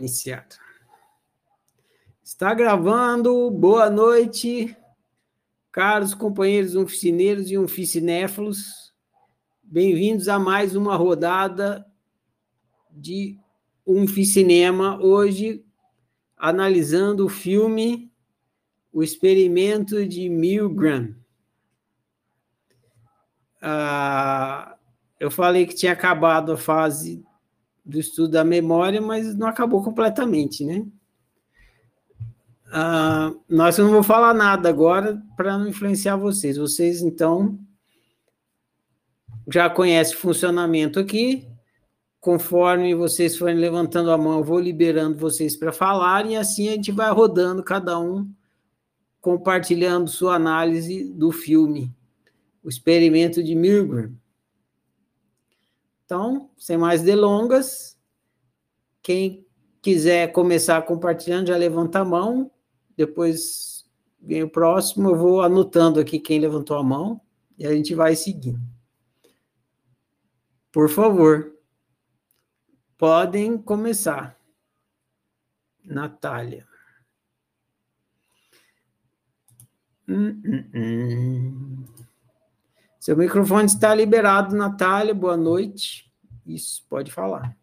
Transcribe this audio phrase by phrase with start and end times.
[0.00, 0.48] Iniciar.
[2.24, 3.50] Está gravando.
[3.50, 4.74] Boa noite,
[5.70, 8.94] caros companheiros oficineiros e oficinéfilos.
[9.62, 11.86] Bem-vindos a mais uma rodada
[12.90, 13.38] de
[13.86, 14.98] um Cinema.
[15.02, 15.62] Hoje,
[16.34, 18.10] analisando o filme
[18.90, 21.14] O Experimento de Milgram.
[23.60, 24.78] Ah,
[25.20, 27.22] eu falei que tinha acabado a fase
[27.90, 30.86] do estudo da memória, mas não acabou completamente, né?
[32.72, 36.56] Ah, nós não vou falar nada agora para não influenciar vocês.
[36.56, 37.58] Vocês, então,
[39.52, 41.46] já conhecem o funcionamento aqui.
[42.20, 46.72] Conforme vocês forem levantando a mão, eu vou liberando vocês para falar e assim a
[46.72, 48.30] gente vai rodando, cada um
[49.20, 51.94] compartilhando sua análise do filme,
[52.62, 54.12] O Experimento de Milgram.
[56.10, 57.96] Então, sem mais delongas,
[59.00, 59.46] quem
[59.80, 62.50] quiser começar compartilhando, já levanta a mão,
[62.96, 63.88] depois
[64.20, 67.20] vem o próximo, eu vou anotando aqui quem levantou a mão
[67.56, 68.60] e a gente vai seguindo.
[70.72, 71.56] Por favor,
[72.98, 74.36] podem começar.
[75.84, 76.66] Natália.
[80.08, 81.84] Hum, hum, hum.
[83.00, 85.14] Seu microfone está liberado, Natália.
[85.14, 86.12] Boa noite.
[86.44, 87.56] Isso, pode falar.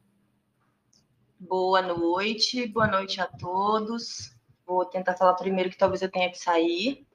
[1.39, 4.35] Boa noite, boa noite a todos.
[4.65, 7.05] Vou tentar falar primeiro que talvez eu tenha que sair.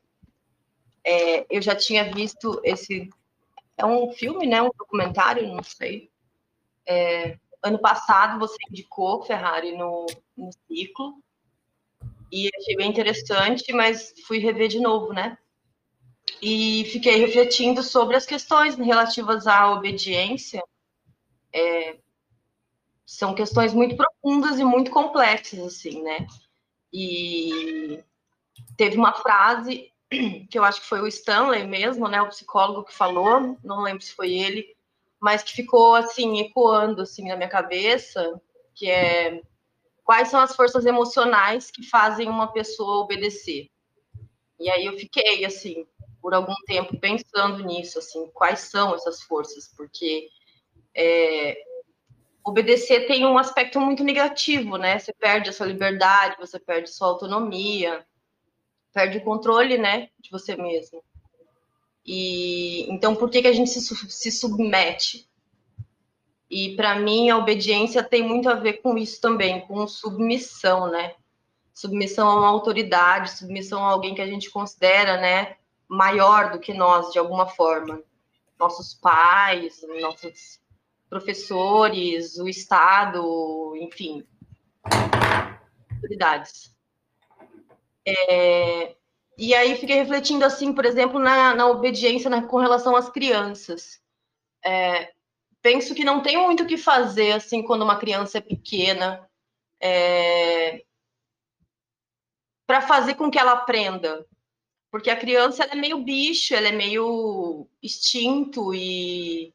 [1.02, 3.10] É, eu já tinha visto esse.
[3.76, 4.62] É um filme, né?
[4.62, 6.08] Um documentário, não sei.
[6.86, 11.20] É, ano passado você indicou Ferrari no, no ciclo.
[12.30, 15.36] E achei bem interessante, mas fui rever de novo, né?
[16.40, 20.62] E fiquei refletindo sobre as questões relativas à obediência.
[21.52, 21.98] É,
[23.04, 26.26] são questões muito profundas e muito complexas, assim, né?
[26.92, 28.02] E
[28.76, 29.92] teve uma frase
[30.50, 34.02] que eu acho que foi o Stanley mesmo, né, o psicólogo que falou, não lembro
[34.02, 34.76] se foi ele,
[35.20, 38.40] mas que ficou assim ecoando assim na minha cabeça,
[38.74, 39.40] que é
[40.04, 43.68] quais são as forças emocionais que fazem uma pessoa obedecer.
[44.58, 45.86] E aí eu fiquei assim,
[46.22, 50.28] por algum tempo pensando nisso, assim, quais são essas forças, porque
[50.96, 51.58] é,
[52.44, 54.98] obedecer tem um aspecto muito negativo, né?
[54.98, 58.06] Você perde a sua liberdade, você perde sua autonomia,
[58.94, 61.02] perde o controle, né, de você mesmo.
[62.04, 65.28] E então, por que que a gente se, se submete?
[66.48, 71.14] E para mim a obediência tem muito a ver com isso também, com submissão, né?
[71.72, 75.56] Submissão a uma autoridade, submissão a alguém que a gente considera, né,
[75.92, 78.02] maior do que nós, de alguma forma.
[78.58, 80.58] Nossos pais, nossos
[81.08, 84.26] professores, o Estado, enfim,
[85.90, 86.74] autoridades.
[88.06, 88.96] É,
[89.36, 94.00] e aí fiquei refletindo, assim, por exemplo, na, na obediência né, com relação às crianças.
[94.64, 95.12] É,
[95.60, 99.28] penso que não tem muito o que fazer, assim, quando uma criança é pequena,
[99.78, 100.84] é,
[102.66, 104.26] para fazer com que ela aprenda,
[104.92, 109.50] porque a criança é meio bicho, ela é meio instinto e,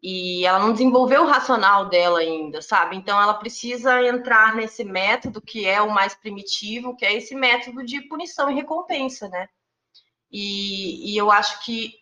[0.00, 2.94] e ela não desenvolveu o racional dela ainda, sabe?
[2.94, 7.84] Então ela precisa entrar nesse método que é o mais primitivo, que é esse método
[7.84, 9.48] de punição e recompensa, né?
[10.30, 11.94] E, e eu acho que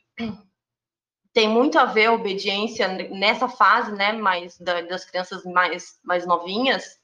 [1.32, 4.12] tem muito a ver a obediência nessa fase, né?
[4.12, 7.00] Mais da, das crianças mais, mais novinhas,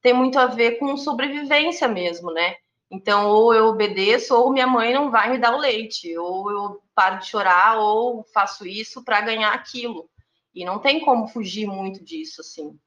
[0.00, 2.56] tem muito a ver com sobrevivência mesmo, né?
[2.90, 6.82] Então, ou eu obedeço, ou minha mãe não vai me dar o leite, ou eu
[6.94, 10.08] paro de chorar, ou faço isso para ganhar aquilo.
[10.54, 12.78] E não tem como fugir muito disso, assim.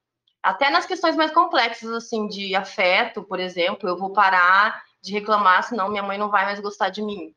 [0.41, 5.63] Até nas questões mais complexas, assim, de afeto, por exemplo, eu vou parar de reclamar,
[5.63, 7.35] senão minha mãe não vai mais gostar de mim,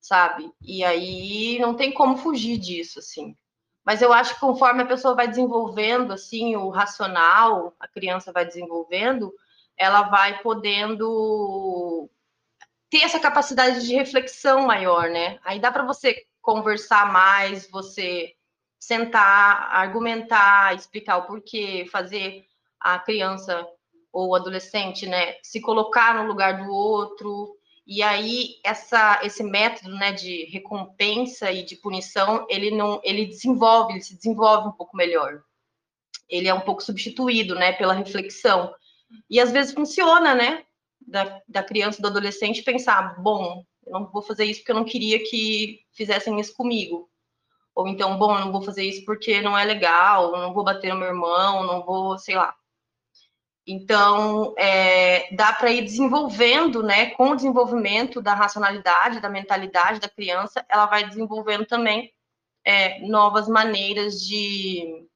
[0.00, 0.50] sabe?
[0.60, 3.36] E aí não tem como fugir disso, assim.
[3.84, 8.44] Mas eu acho que conforme a pessoa vai desenvolvendo, assim, o racional, a criança vai
[8.44, 9.32] desenvolvendo,
[9.78, 12.10] ela vai podendo
[12.90, 15.38] ter essa capacidade de reflexão maior, né?
[15.44, 18.34] Aí dá para você conversar mais, você
[18.78, 22.44] sentar, argumentar, explicar o porquê, fazer
[22.80, 23.66] a criança
[24.12, 27.54] ou adolescente, né, se colocar no lugar do outro.
[27.86, 33.94] E aí essa esse método, né, de recompensa e de punição, ele não ele desenvolve,
[33.94, 35.42] ele se desenvolve um pouco melhor.
[36.28, 38.74] Ele é um pouco substituído, né, pela reflexão.
[39.28, 40.64] E às vezes funciona, né?
[41.00, 44.84] Da, da criança, do adolescente pensar, bom, eu não vou fazer isso porque eu não
[44.84, 47.08] queria que fizessem isso comigo.
[47.74, 50.92] Ou então, bom, eu não vou fazer isso porque não é legal, não vou bater
[50.92, 52.54] no meu irmão, não vou, sei lá.
[53.66, 60.08] Então, é, dá para ir desenvolvendo, né, com o desenvolvimento da racionalidade, da mentalidade da
[60.08, 62.12] criança, ela vai desenvolvendo também
[62.64, 65.06] é, novas maneiras de,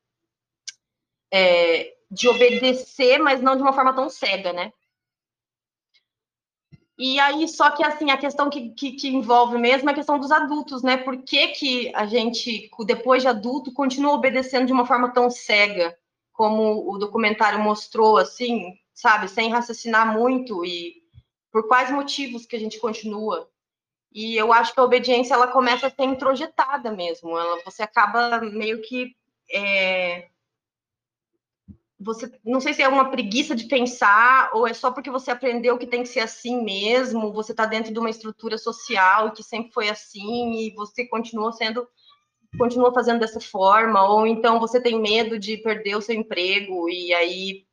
[1.32, 4.72] é, de obedecer, mas não de uma forma tão cega, né?
[6.98, 10.18] E aí, só que assim, a questão que, que, que, envolve mesmo é a questão
[10.18, 10.98] dos adultos, né?
[10.98, 15.96] Por que, que a gente, depois de adulto, continua obedecendo de uma forma tão cega?
[16.32, 21.02] como o documentário mostrou, assim, sabe, sem raciocinar muito e
[21.50, 23.48] por quais motivos que a gente continua.
[24.10, 27.38] E eu acho que a obediência ela começa a ser introjetada mesmo.
[27.38, 29.14] Ela, você acaba meio que
[29.50, 30.28] é,
[32.02, 35.78] você não sei se é uma preguiça de pensar ou é só porque você aprendeu
[35.78, 37.32] que tem que ser assim mesmo.
[37.32, 41.86] Você está dentro de uma estrutura social que sempre foi assim e você continua sendo
[42.58, 47.14] continua fazendo dessa forma, ou então você tem medo de perder o seu emprego e
[47.14, 47.64] aí,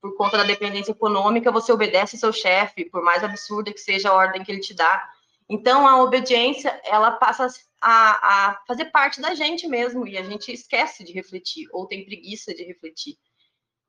[0.00, 4.14] por conta da dependência econômica, você obedece seu chefe, por mais absurda que seja a
[4.14, 5.08] ordem que ele te dá.
[5.48, 7.48] Então, a obediência, ela passa
[7.80, 12.04] a, a fazer parte da gente mesmo, e a gente esquece de refletir, ou tem
[12.04, 13.16] preguiça de refletir.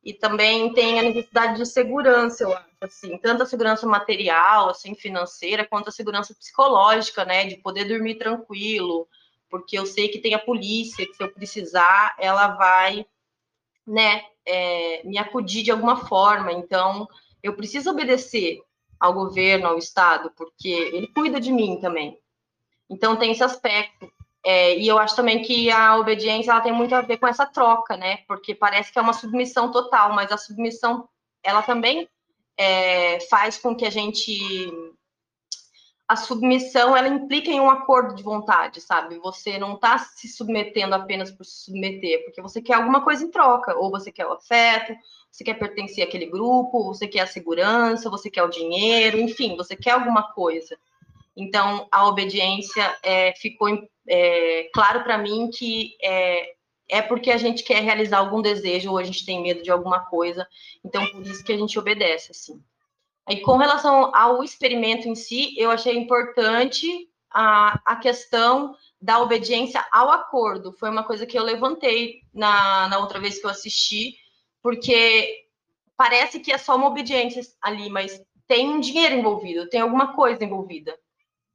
[0.03, 4.93] E também tem a necessidade de segurança, eu acho, assim, tanto a segurança material, assim,
[4.93, 9.07] financeira, quanto a segurança psicológica, né, de poder dormir tranquilo,
[9.49, 13.05] porque eu sei que tem a polícia, que se eu precisar, ela vai,
[13.87, 16.51] né, é, me acudir de alguma forma.
[16.51, 17.07] Então,
[17.41, 18.61] eu preciso obedecer
[18.99, 22.19] ao governo, ao Estado, porque ele cuida de mim também.
[22.89, 24.11] Então, tem esse aspecto.
[24.45, 27.45] É, e eu acho também que a obediência ela tem muito a ver com essa
[27.45, 28.17] troca, né?
[28.27, 31.07] Porque parece que é uma submissão total, mas a submissão
[31.41, 32.09] ela também
[32.57, 34.71] é, faz com que a gente
[36.05, 39.17] a submissão ela implica em um acordo de vontade, sabe?
[39.19, 43.31] Você não está se submetendo apenas por se submeter, porque você quer alguma coisa em
[43.31, 44.93] troca, ou você quer o afeto,
[45.31, 49.75] você quer pertencer àquele grupo, você quer a segurança, você quer o dinheiro, enfim, você
[49.75, 50.77] quer alguma coisa.
[51.35, 53.69] Então, a obediência é, ficou
[54.07, 56.53] é, claro para mim que é,
[56.89, 60.05] é porque a gente quer realizar algum desejo ou a gente tem medo de alguma
[60.05, 60.47] coisa,
[60.83, 62.61] então por isso que a gente obedece, assim.
[63.29, 66.87] E com relação ao experimento em si, eu achei importante
[67.31, 70.73] a, a questão da obediência ao acordo.
[70.73, 74.15] Foi uma coisa que eu levantei na, na outra vez que eu assisti,
[74.61, 75.45] porque
[75.95, 80.43] parece que é só uma obediência ali, mas tem um dinheiro envolvido, tem alguma coisa
[80.43, 80.97] envolvida.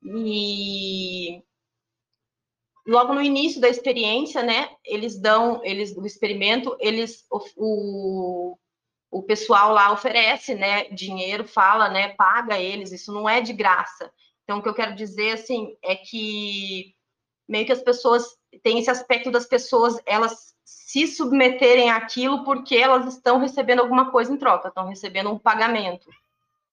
[0.03, 1.43] E
[2.89, 8.57] logo no início da experiência, né, eles dão, eles do experimento, eles o,
[9.11, 14.11] o pessoal lá oferece, né, dinheiro, fala, né, paga eles, isso não é de graça.
[14.43, 16.95] Então, o que eu quero dizer, assim, é que
[17.47, 18.25] meio que as pessoas,
[18.63, 24.33] tem esse aspecto das pessoas, elas se submeterem àquilo porque elas estão recebendo alguma coisa
[24.33, 26.09] em troca, estão recebendo um pagamento.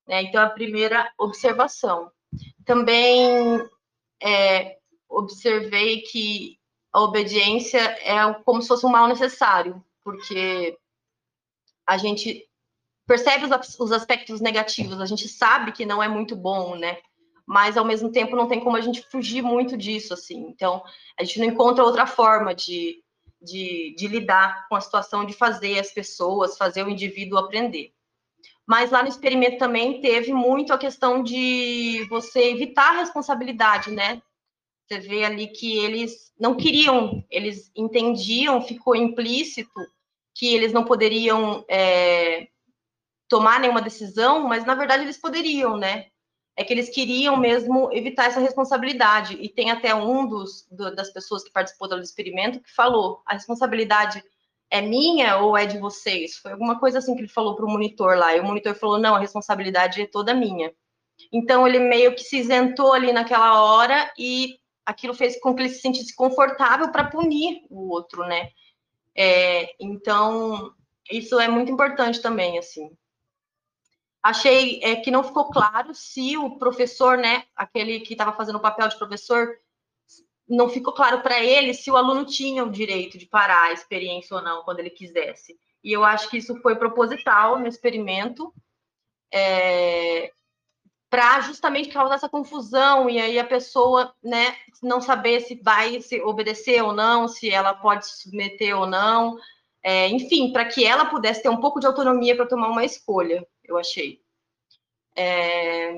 [0.07, 0.23] Né?
[0.23, 2.09] Então, a primeira observação.
[2.65, 3.61] Também
[4.23, 4.77] é,
[5.17, 6.59] observei que
[6.91, 10.77] a obediência é como se fosse um mal necessário, porque
[11.85, 12.47] a gente
[13.05, 16.97] percebe os, os aspectos negativos, a gente sabe que não é muito bom, né?
[17.45, 20.47] Mas ao mesmo tempo não tem como a gente fugir muito disso, assim.
[20.47, 20.83] Então,
[21.19, 23.03] a gente não encontra outra forma de,
[23.39, 27.93] de, de lidar com a situação de fazer as pessoas, fazer o indivíduo aprender.
[28.65, 34.21] Mas lá no experimento também teve muito a questão de você evitar a responsabilidade, né?
[34.87, 39.71] Você vê ali que eles não queriam, eles entendiam, ficou implícito
[40.33, 42.47] que eles não poderiam é,
[43.27, 46.07] tomar nenhuma decisão, mas na verdade eles poderiam, né?
[46.57, 49.37] É que eles queriam mesmo evitar essa responsabilidade.
[49.41, 53.33] E tem até um dos, do, das pessoas que participou do experimento que falou: a
[53.33, 54.23] responsabilidade
[54.69, 56.37] é minha ou é de vocês?
[56.37, 58.35] Foi alguma coisa assim que ele falou para o monitor lá.
[58.35, 60.71] E o monitor falou: não, a responsabilidade é toda minha.
[61.31, 65.69] Então ele meio que se isentou ali naquela hora e aquilo fez com que ele
[65.69, 68.51] se sentisse confortável para punir o outro, né?
[69.15, 70.73] É, então,
[71.09, 72.95] isso é muito importante também, assim.
[74.21, 78.61] Achei é, que não ficou claro se o professor, né, aquele que estava fazendo o
[78.61, 79.55] papel de professor,
[80.47, 84.35] não ficou claro para ele se o aluno tinha o direito de parar a experiência
[84.35, 85.57] ou não, quando ele quisesse.
[85.83, 88.53] E eu acho que isso foi proposital no experimento,
[89.31, 90.31] é,
[91.09, 96.21] para justamente causar essa confusão e aí a pessoa, né, não saber se vai se
[96.21, 99.37] obedecer ou não, se ela pode se submeter ou não,
[99.83, 103.45] é, enfim, para que ela pudesse ter um pouco de autonomia para tomar uma escolha,
[103.63, 104.19] eu achei.
[105.15, 105.97] É,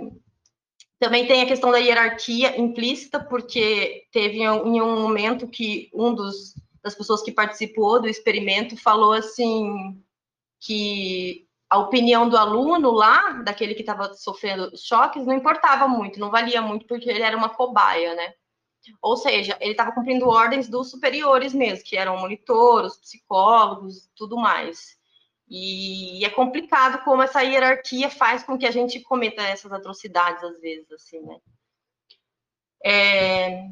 [0.99, 6.53] também tem a questão da hierarquia implícita, porque teve em um momento que um dos
[6.83, 10.01] das pessoas que participou do experimento falou assim
[10.59, 16.31] que a opinião do aluno lá, daquele que estava sofrendo choques, não importava muito, não
[16.31, 18.33] valia muito, porque ele era uma cobaia, né?
[19.01, 24.97] Ou seja, ele estava cumprindo ordens dos superiores mesmo, que eram monitores, psicólogos, tudo mais.
[25.49, 30.59] E é complicado como essa hierarquia faz com que a gente cometa essas atrocidades às
[30.59, 31.39] vezes, assim, né?
[32.83, 33.69] É...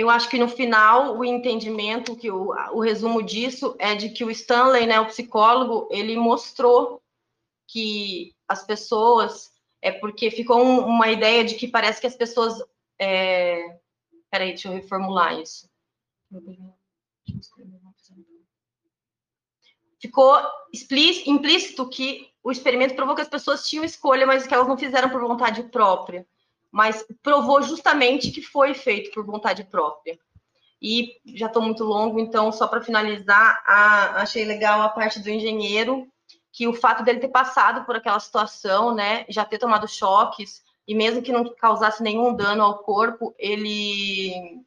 [0.00, 4.24] Eu acho que no final o entendimento, que o, o resumo disso é de que
[4.24, 7.02] o Stanley, né, o psicólogo, ele mostrou
[7.68, 9.52] que as pessoas
[9.82, 12.64] é porque ficou um, uma ideia de que parece que as pessoas.
[12.98, 13.78] É...
[14.30, 15.68] Peraí, deixa eu reformular isso.
[20.00, 20.34] Ficou
[21.26, 25.10] implícito que o experimento provou que as pessoas tinham escolha, mas que elas não fizeram
[25.10, 26.26] por vontade própria
[26.70, 30.18] mas provou justamente que foi feito por vontade própria.
[30.80, 35.28] E já estou muito longo, então, só para finalizar, a, achei legal a parte do
[35.28, 36.06] engenheiro,
[36.52, 40.94] que o fato dele ter passado por aquela situação, né, já ter tomado choques, e
[40.94, 44.64] mesmo que não causasse nenhum dano ao corpo, ele,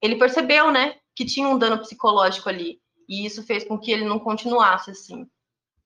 [0.00, 2.80] ele percebeu, né, que tinha um dano psicológico ali.
[3.08, 5.28] E isso fez com que ele não continuasse, assim.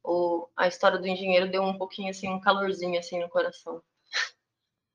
[0.03, 3.83] O, a história do engenheiro deu um pouquinho, assim, um calorzinho, assim, no coração.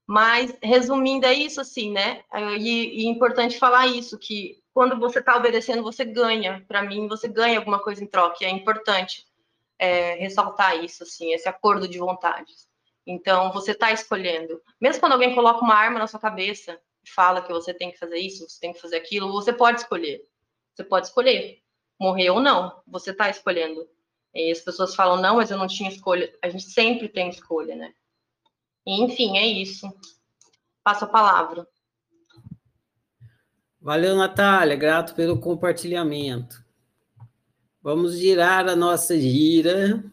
[0.07, 2.23] Mas, resumindo, é isso, assim, né?
[2.59, 6.63] E, e é importante falar isso, que quando você está obedecendo, você ganha.
[6.67, 8.37] Para mim, você ganha alguma coisa em troca.
[8.41, 9.25] E é importante
[9.79, 12.67] é, ressaltar isso, assim, esse acordo de vontades.
[13.05, 14.61] Então, você está escolhendo.
[14.79, 17.99] Mesmo quando alguém coloca uma arma na sua cabeça e fala que você tem que
[17.99, 20.27] fazer isso, você tem que fazer aquilo, você pode escolher.
[20.73, 21.61] Você pode escolher
[21.99, 22.81] morrer ou não.
[22.87, 23.87] Você está escolhendo.
[24.33, 26.33] E as pessoas falam, não, mas eu não tinha escolha.
[26.41, 27.93] A gente sempre tem escolha, né?
[28.85, 29.87] Enfim, é isso.
[30.83, 31.67] Passo a palavra.
[33.81, 34.75] Valeu, Natália.
[34.75, 36.63] Grato pelo compartilhamento.
[37.81, 40.03] Vamos girar a nossa gira.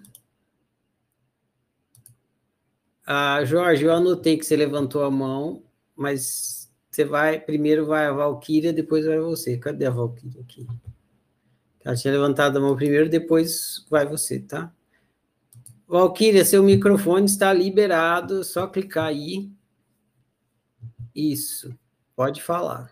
[3.06, 5.64] Ah, Jorge, eu anotei que você levantou a mão,
[5.96, 9.56] mas você vai, primeiro vai a Valquíria, depois vai você.
[9.58, 10.66] Cadê a Valquíria aqui?
[11.84, 14.72] Ela tinha levantado a mão primeiro, depois vai você, tá?
[15.92, 19.52] Valquíria, seu microfone está liberado, só clicar aí.
[21.14, 21.78] Isso,
[22.16, 22.90] pode falar.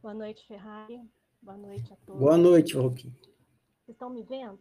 [0.00, 1.02] Boa noite, Ferrari.
[1.42, 2.18] Boa noite a todos.
[2.22, 3.12] Boa noite, Valquíria.
[3.20, 4.60] Vocês estão me vendo?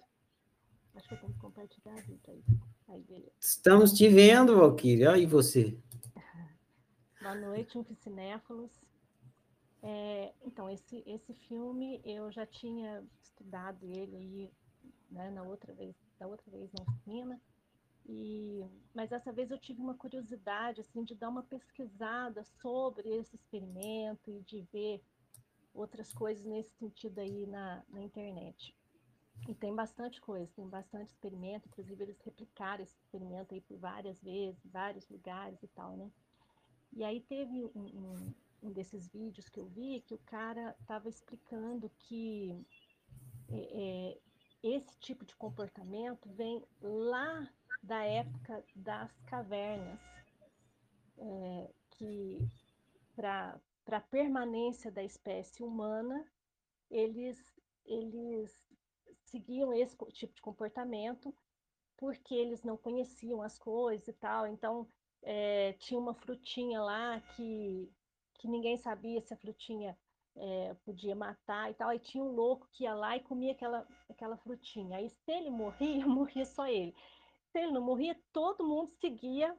[0.94, 2.44] Acho que eu tenho que compartilhar a vida aí.
[2.90, 3.32] aí beleza.
[3.40, 5.18] Estamos te vendo, Valquíria.
[5.18, 5.78] E você?
[7.22, 8.72] Boa noite, um cinéfilos.
[9.82, 14.52] É, então, esse, esse filme eu já tinha estudado ele aí
[15.10, 17.42] né, na outra vez, da outra vez na oficina.
[18.06, 23.36] E, mas dessa vez eu tive uma curiosidade assim de dar uma pesquisada sobre esse
[23.36, 25.04] experimento e de ver
[25.74, 28.76] outras coisas nesse sentido aí na, na internet.
[29.48, 34.22] E tem bastante coisa, tem bastante experimento, inclusive eles replicaram esse experimento aí por várias
[34.22, 36.12] vezes, vários lugares e tal, né?
[36.92, 41.90] E aí teve um, um, desses vídeos que eu vi que o cara estava explicando
[42.00, 42.66] que
[43.50, 44.18] é, é
[44.64, 47.50] esse tipo de comportamento vem lá
[47.82, 50.00] da época das cavernas,
[51.18, 52.40] é, que
[53.16, 53.60] para
[53.92, 56.26] a permanência da espécie humana,
[56.90, 57.38] eles,
[57.86, 58.52] eles
[59.26, 61.34] seguiam esse tipo de comportamento
[61.98, 64.48] porque eles não conheciam as coisas e tal.
[64.48, 64.88] Então,
[65.22, 67.92] é, tinha uma frutinha lá que,
[68.36, 69.98] que ninguém sabia se a frutinha
[70.40, 71.90] é, podia matar e tal.
[71.90, 74.98] Aí tinha um louco que ia lá e comia aquela, aquela frutinha.
[74.98, 76.96] Aí se ele morria, morria só ele.
[77.52, 79.56] Se ele não morria, todo mundo seguia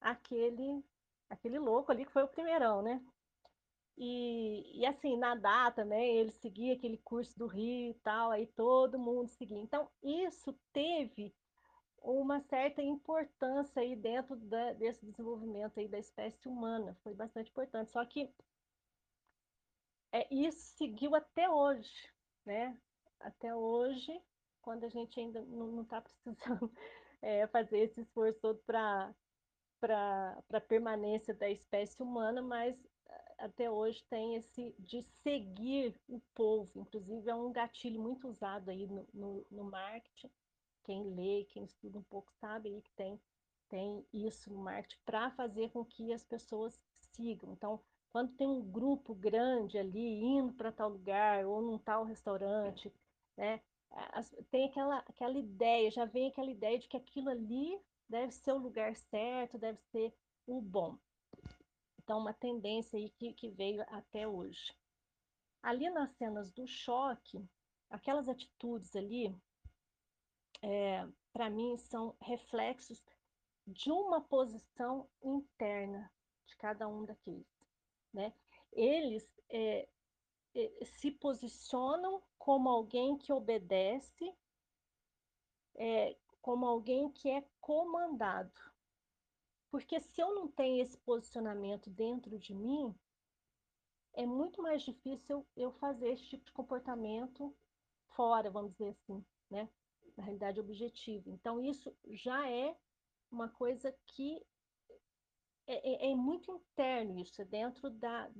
[0.00, 0.82] aquele
[1.28, 3.02] aquele louco ali que foi o primeirão, né?
[3.96, 8.46] E, e assim, na data, né, ele seguia aquele curso do Rio e tal, aí
[8.46, 9.58] todo mundo seguia.
[9.58, 11.32] Então, isso teve
[12.02, 17.92] uma certa importância aí dentro da, desse desenvolvimento aí da espécie humana, foi bastante importante.
[17.92, 18.28] Só que
[20.14, 22.08] é, isso seguiu até hoje,
[22.46, 22.78] né?
[23.18, 24.22] Até hoje,
[24.62, 26.72] quando a gente ainda não está precisando
[27.20, 29.12] é, fazer esse esforço todo para
[30.52, 32.76] a permanência da espécie humana, mas
[33.38, 38.86] até hoje tem esse de seguir o povo, inclusive é um gatilho muito usado aí
[38.86, 40.30] no, no, no marketing,
[40.84, 43.20] quem lê, quem estuda um pouco sabe aí que tem,
[43.68, 46.80] tem isso no marketing para fazer com que as pessoas
[47.14, 47.52] sigam.
[47.52, 47.80] Então,
[48.14, 52.94] quando tem um grupo grande ali indo para tal lugar ou num tal restaurante,
[53.36, 53.60] né?
[54.52, 57.76] Tem aquela, aquela ideia, já vem aquela ideia de que aquilo ali
[58.08, 60.14] deve ser o lugar certo, deve ser
[60.46, 60.96] o bom.
[61.98, 64.72] Então, uma tendência aí que, que veio até hoje.
[65.62, 67.44] ali nas cenas do choque,
[67.90, 69.34] aquelas atitudes ali,
[70.62, 73.04] é, para mim, são reflexos
[73.66, 76.12] de uma posição interna
[76.46, 77.53] de cada um daqueles.
[78.14, 78.32] Né?
[78.72, 79.88] Eles é,
[80.54, 84.32] é, se posicionam como alguém que obedece,
[85.74, 88.52] é, como alguém que é comandado.
[89.70, 92.94] Porque se eu não tenho esse posicionamento dentro de mim,
[94.12, 97.52] é muito mais difícil eu fazer esse tipo de comportamento
[98.10, 99.68] fora, vamos dizer assim, né?
[100.16, 101.28] Na realidade objetiva.
[101.28, 102.76] Então, isso já é
[103.28, 104.46] uma coisa que
[105.66, 108.30] é, é, é muito interno, isso é dentro da,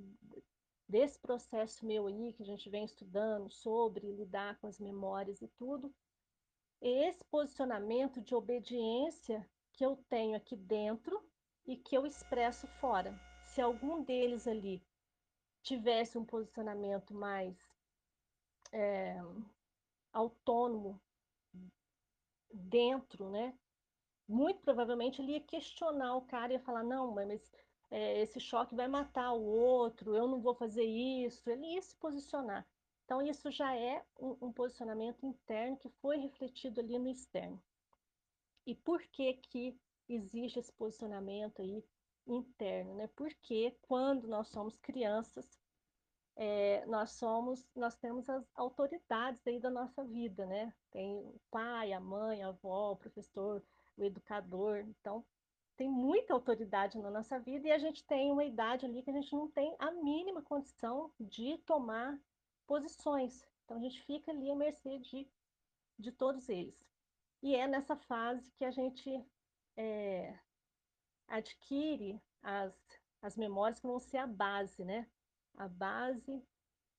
[0.88, 5.48] desse processo meu aí, que a gente vem estudando sobre lidar com as memórias e
[5.48, 5.94] tudo,
[6.80, 11.22] esse posicionamento de obediência que eu tenho aqui dentro
[11.66, 13.18] e que eu expresso fora.
[13.46, 14.84] Se algum deles ali
[15.62, 17.56] tivesse um posicionamento mais
[18.70, 19.16] é,
[20.12, 21.00] autônomo
[22.52, 23.58] dentro, né?
[24.26, 27.52] Muito provavelmente ele ia questionar o cara e ia falar, não, mas
[27.90, 31.48] é, esse choque vai matar o outro, eu não vou fazer isso.
[31.48, 32.66] Ele ia se posicionar.
[33.04, 37.62] Então, isso já é um, um posicionamento interno que foi refletido ali no externo.
[38.66, 39.78] E por que que
[40.08, 41.84] existe esse posicionamento aí
[42.26, 43.06] interno, né?
[43.08, 45.60] Porque quando nós somos crianças,
[46.36, 50.74] é, nós somos, nós temos as autoridades aí da nossa vida, né?
[50.90, 53.62] Tem o pai, a mãe, a avó, o professor,
[53.96, 54.78] o educador.
[54.78, 55.24] Então,
[55.76, 59.14] tem muita autoridade na nossa vida e a gente tem uma idade ali que a
[59.14, 62.18] gente não tem a mínima condição de tomar
[62.66, 63.44] posições.
[63.64, 65.28] Então a gente fica ali à mercê de,
[65.98, 66.74] de todos eles.
[67.42, 69.10] E é nessa fase que a gente
[69.76, 70.38] é,
[71.26, 72.74] adquire as,
[73.20, 75.08] as memórias que vão ser a base, né?
[75.56, 76.42] A base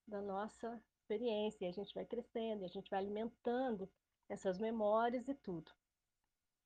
[0.07, 1.65] da nossa experiência.
[1.65, 3.89] E a gente vai crescendo, e a gente vai alimentando
[4.27, 5.71] essas memórias e tudo.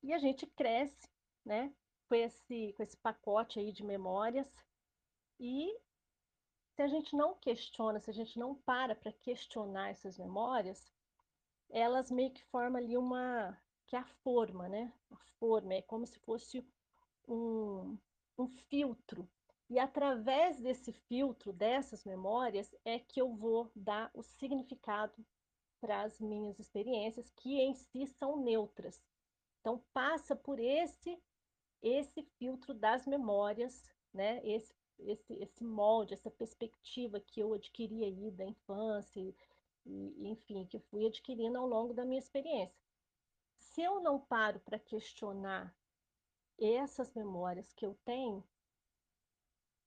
[0.01, 1.09] E a gente cresce,
[1.45, 1.73] né?
[2.07, 4.47] Com esse, com esse pacote aí de memórias
[5.39, 5.79] e
[6.79, 10.91] se a gente não questiona, se a gente não para para questionar essas memórias,
[11.69, 14.93] elas meio que formam ali uma, que é a forma, né?
[15.11, 16.65] A forma, é como se fosse
[17.27, 17.97] um,
[18.37, 19.29] um filtro.
[19.69, 25.25] E através desse filtro, dessas memórias, é que eu vou dar o significado
[25.79, 29.01] para as minhas experiências, que em si são neutras.
[29.69, 31.21] Então, passa por esse,
[31.79, 34.41] esse filtro das memórias, né?
[34.43, 39.21] esse esse, esse molde, essa perspectiva que eu adquiri aí da infância,
[39.85, 42.83] e, enfim, que fui adquirindo ao longo da minha experiência.
[43.55, 45.73] Se eu não paro para questionar
[46.59, 48.43] essas memórias que eu tenho,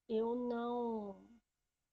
[0.09, 1.21] eu não.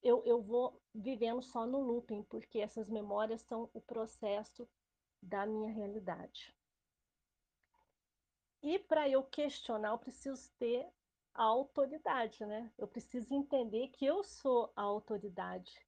[0.02, 4.66] Eu, eu vou vivendo só no looping, porque essas memórias são o processo
[5.22, 6.56] da minha realidade.
[8.62, 10.86] E para eu questionar, eu preciso ter
[11.34, 12.72] a autoridade, né?
[12.78, 15.80] Eu preciso entender que eu sou a autoridade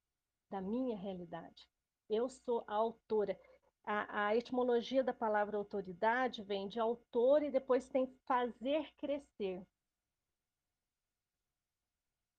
[0.50, 1.68] da minha realidade.
[2.10, 3.40] Eu sou a autora.
[3.84, 9.66] A, a etimologia da palavra autoridade vem de autor e depois tem fazer crescer.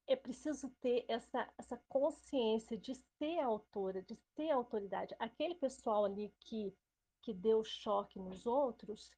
[0.07, 5.15] É preciso ter essa, essa consciência de ser autora, de ser autoridade.
[5.19, 6.75] Aquele pessoal ali que,
[7.21, 9.11] que deu choque nos outros,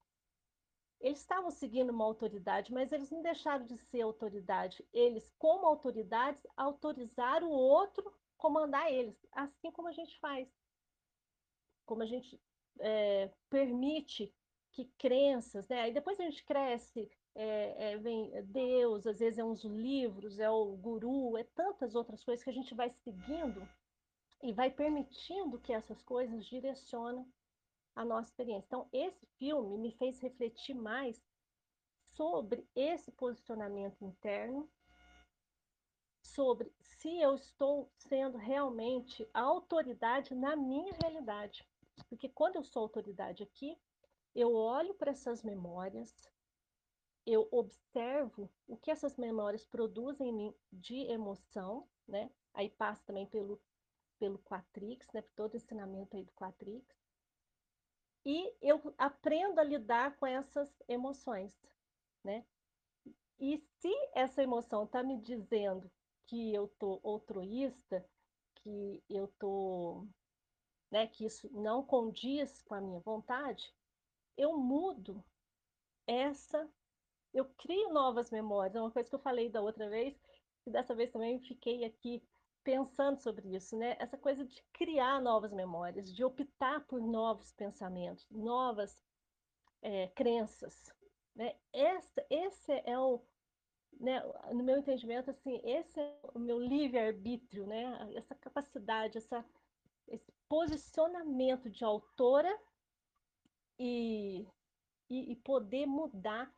[1.05, 4.83] eles estavam seguindo uma autoridade, mas eles não deixaram de ser autoridade.
[4.91, 10.49] Eles, como autoridades, autorizaram o outro comandar eles, assim como a gente faz.
[11.85, 12.41] Como a gente
[12.81, 14.33] é, permite
[14.73, 15.83] que crenças, né?
[15.83, 20.49] Aí depois a gente cresce, é, é, vem Deus, às vezes é uns livros, é
[20.49, 23.69] o guru, é tantas outras coisas que a gente vai seguindo
[24.43, 27.31] e vai permitindo que essas coisas direcionem
[27.95, 28.67] a nossa experiência.
[28.67, 31.23] Então, esse filme me fez refletir mais
[32.15, 34.69] sobre esse posicionamento interno,
[36.23, 41.67] sobre se eu estou sendo realmente a autoridade na minha realidade.
[42.09, 43.77] Porque quando eu sou autoridade aqui,
[44.35, 46.13] eu olho para essas memórias,
[47.25, 52.31] eu observo o que essas memórias produzem em mim de emoção, né?
[52.53, 53.61] Aí passa também pelo,
[54.19, 55.23] pelo Quatrix, né?
[55.37, 57.04] Todo o ensinamento aí do Quatrix
[58.25, 61.53] e eu aprendo a lidar com essas emoções,
[62.25, 62.45] né?
[63.39, 65.91] E se essa emoção está me dizendo
[66.27, 68.05] que eu tô altruísta,
[68.57, 70.07] que eu tô,
[70.91, 73.75] né, que isso não condiz com a minha vontade,
[74.37, 75.23] eu mudo
[76.07, 76.69] essa,
[77.33, 78.75] eu crio novas memórias.
[78.75, 80.19] É uma coisa que eu falei da outra vez,
[80.67, 82.23] e dessa vez também fiquei aqui
[82.65, 83.97] pensando sobre isso, né?
[84.01, 89.05] Essa coisa de criar novas memórias, de optar por novos pensamentos, novas
[89.83, 90.91] é, crenças,
[91.37, 91.55] né?
[91.73, 93.23] Esse, é o,
[94.01, 94.21] né,
[94.53, 98.11] no meu entendimento, assim, esse é o meu livre-arbítrio, né?
[98.17, 99.45] Essa capacidade, essa,
[100.09, 102.59] esse posicionamento de autora
[103.79, 104.49] e,
[105.11, 106.51] e, e poder mudar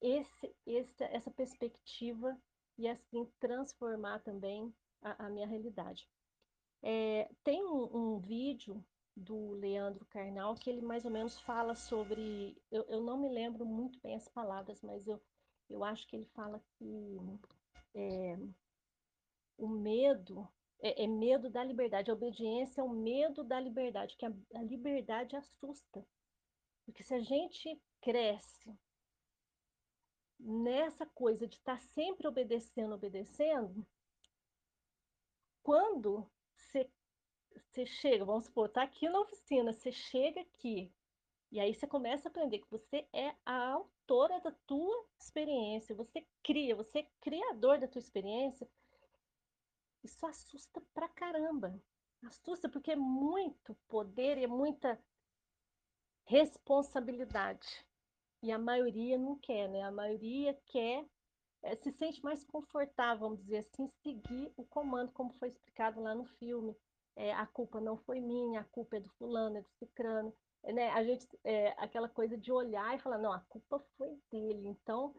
[0.00, 2.40] esse, esse, essa perspectiva
[2.76, 6.08] e assim transformar também a, a minha realidade.
[6.82, 8.84] É, tem um, um, vídeo
[9.16, 12.56] do Leandro Carnal que ele mais ou menos fala sobre.
[12.70, 15.20] Eu, eu não me lembro muito bem as palavras, mas eu,
[15.68, 17.16] eu acho que ele fala que
[17.94, 18.38] é,
[19.56, 20.48] o medo
[20.80, 24.62] é, é, medo da liberdade, a obediência é o medo da liberdade, que a, a
[24.62, 26.06] liberdade assusta.
[26.84, 28.78] Porque se a gente cresce
[30.38, 33.84] nessa coisa de estar sempre obedecendo, obedecendo,
[35.68, 36.26] quando
[36.56, 40.90] você, chega, vamos supor, tá aqui na oficina, você chega aqui,
[41.52, 46.26] e aí você começa a aprender que você é a autora da tua experiência, você
[46.42, 48.66] cria, você é criador da tua experiência,
[50.02, 51.78] isso assusta pra caramba.
[52.22, 54.98] Assusta porque é muito poder e é muita
[56.24, 57.84] responsabilidade.
[58.42, 59.82] E a maioria não quer, né?
[59.82, 61.06] A maioria quer
[61.62, 66.14] é, se sente mais confortável, vamos dizer assim, seguir o comando, como foi explicado lá
[66.14, 66.76] no filme.
[67.16, 70.32] É, a culpa não foi minha, a culpa é do fulano, é do cicrano.
[70.62, 70.90] É, né?
[70.90, 74.68] A gente, é, aquela coisa de olhar e falar, não, a culpa foi dele.
[74.68, 75.14] Então,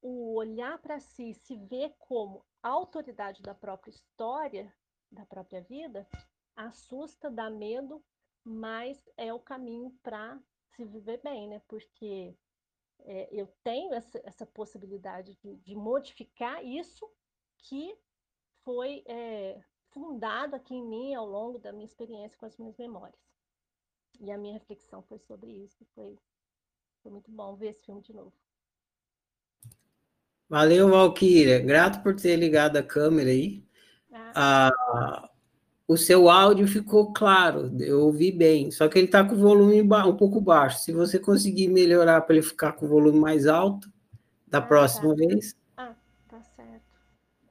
[0.00, 4.74] o olhar para si, se ver como autoridade da própria história,
[5.10, 6.08] da própria vida,
[6.56, 8.02] assusta, dá medo,
[8.44, 10.40] mas é o caminho para
[10.74, 11.60] se viver bem, né?
[11.68, 12.36] Porque
[13.00, 17.08] é, eu tenho essa, essa possibilidade de, de, modificar isso
[17.58, 17.96] que
[18.64, 23.20] foi é, fundado aqui em mim ao longo da minha experiência com as minhas memórias.
[24.20, 25.86] E a minha reflexão foi sobre isso.
[25.94, 26.18] Foi,
[27.02, 28.32] foi muito bom ver esse filme de novo.
[30.48, 31.60] Valeu, Valkyria.
[31.60, 33.66] Grato por ter ligado a câmera aí.
[34.10, 34.72] Ah.
[34.80, 35.27] Ah,
[35.88, 39.80] o seu áudio ficou claro, eu ouvi bem, só que ele está com o volume
[39.80, 40.80] um pouco baixo.
[40.80, 43.90] Se você conseguir melhorar para ele ficar com o volume mais alto,
[44.46, 45.14] da ah, próxima tá.
[45.14, 45.56] vez.
[45.74, 45.94] Ah,
[46.28, 46.82] tá certo.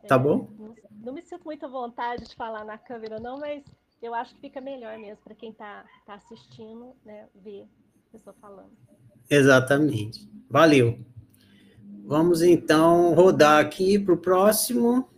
[0.07, 0.47] Tá bom?
[0.59, 3.63] Não, não, me sinto muita vontade de falar na câmera, não, mas
[4.03, 7.65] eu acho que fica melhor mesmo para quem está tá assistindo, né, ver
[8.07, 8.71] a pessoa falando.
[9.27, 10.29] Exatamente.
[10.47, 10.99] Valeu.
[12.05, 15.09] Vamos então rodar aqui para o próximo.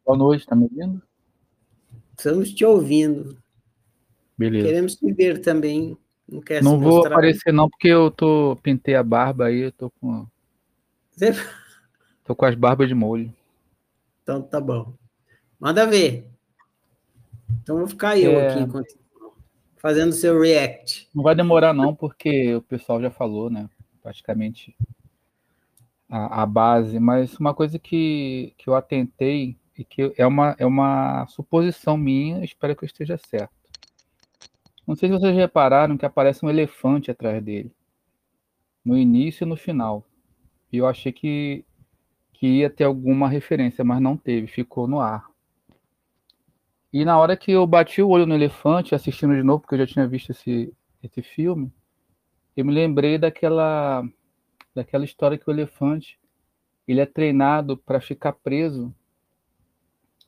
[0.05, 1.01] Boa noite, tá me ouvindo?
[2.17, 3.37] Estamos te ouvindo.
[4.37, 4.67] Beleza.
[4.67, 5.97] Queremos te ver também.
[6.27, 7.13] Não, quer não vou mostrar.
[7.13, 10.25] aparecer, não, porque eu tô pintei a barba aí, eu tô com.
[11.11, 11.33] Você...
[12.23, 13.31] Tô com as barbas de molho.
[14.23, 14.93] Então tá bom.
[15.59, 16.27] Manda ver.
[17.61, 18.47] Então vou ficar eu é...
[18.47, 19.04] aqui enquanto
[19.85, 21.07] fazendo seu react.
[21.13, 23.69] Não vai demorar, não, porque o pessoal já falou, né?
[24.01, 24.75] Praticamente
[26.09, 30.65] a, a base, mas uma coisa que, que eu atentei e que é uma, é
[30.65, 33.53] uma suposição minha, espero que eu esteja certo.
[34.87, 37.71] Não sei se vocês repararam que aparece um elefante atrás dele,
[38.83, 40.03] no início e no final.
[40.73, 41.63] E eu achei que,
[42.33, 45.27] que ia ter alguma referência, mas não teve, ficou no ar.
[46.95, 49.79] E na hora que eu bati o olho no elefante, assistindo de novo, porque eu
[49.79, 51.69] já tinha visto esse, esse filme,
[52.55, 54.07] eu me lembrei daquela,
[54.73, 56.17] daquela história que o elefante
[56.87, 58.95] ele é treinado para ficar preso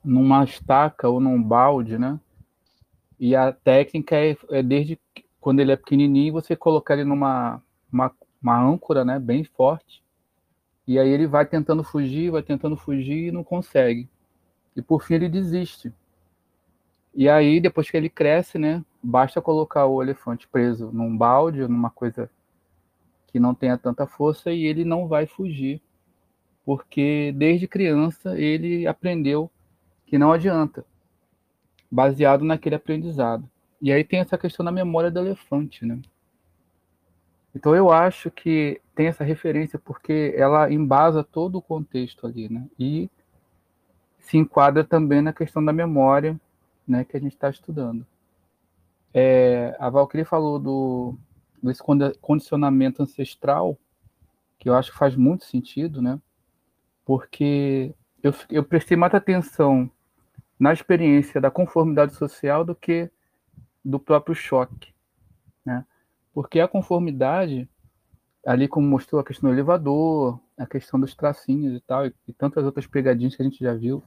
[0.04, 2.20] numa estaca ou num balde, né?
[3.18, 5.00] E a técnica é, é desde
[5.40, 10.04] quando ele é pequenininho, você colocar ele numa uma, uma âncora, né, bem forte.
[10.86, 14.10] E aí ele vai tentando fugir, vai tentando fugir e não consegue.
[14.76, 15.94] E por fim ele desiste.
[17.18, 21.90] E aí, depois que ele cresce, né, basta colocar o elefante preso num balde, numa
[21.90, 22.30] coisa
[23.26, 25.82] que não tenha tanta força, e ele não vai fugir,
[26.64, 29.50] porque desde criança ele aprendeu
[30.06, 30.86] que não adianta,
[31.90, 33.50] baseado naquele aprendizado.
[33.82, 36.00] E aí tem essa questão da memória do elefante, né?
[37.56, 42.68] Então eu acho que tem essa referência porque ela embasa todo o contexto ali, né?
[42.78, 43.10] E
[44.20, 46.40] se enquadra também na questão da memória
[46.88, 48.06] né, que a gente está estudando.
[49.13, 51.17] É, a Valkyrie falou do,
[51.62, 51.82] desse
[52.21, 53.78] condicionamento ancestral,
[54.60, 56.19] que eu acho que faz muito sentido, né?
[57.06, 59.89] Porque eu, eu prestei muita atenção
[60.60, 63.10] na experiência da conformidade social do que
[63.84, 64.93] do próprio choque,
[65.65, 65.86] né?
[66.34, 67.69] Porque a conformidade,
[68.45, 72.34] ali como mostrou a questão do elevador, a questão dos tracinhos e tal, e, e
[72.34, 74.04] tantas outras pegadinhas que a gente já viu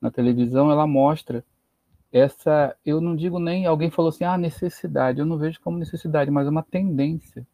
[0.00, 1.44] na televisão, ela mostra
[2.14, 6.30] essa, eu não digo nem, alguém falou assim, ah, necessidade, eu não vejo como necessidade,
[6.30, 7.44] mas é uma tendência,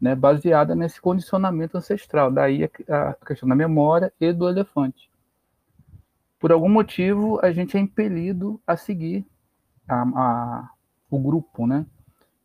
[0.00, 5.10] né, baseada nesse condicionamento ancestral, daí a, a questão da memória e do elefante.
[6.40, 9.26] Por algum motivo, a gente é impelido a seguir
[9.86, 10.70] a, a,
[11.10, 11.84] o grupo, né?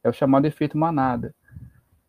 [0.03, 1.33] É o chamado efeito manada.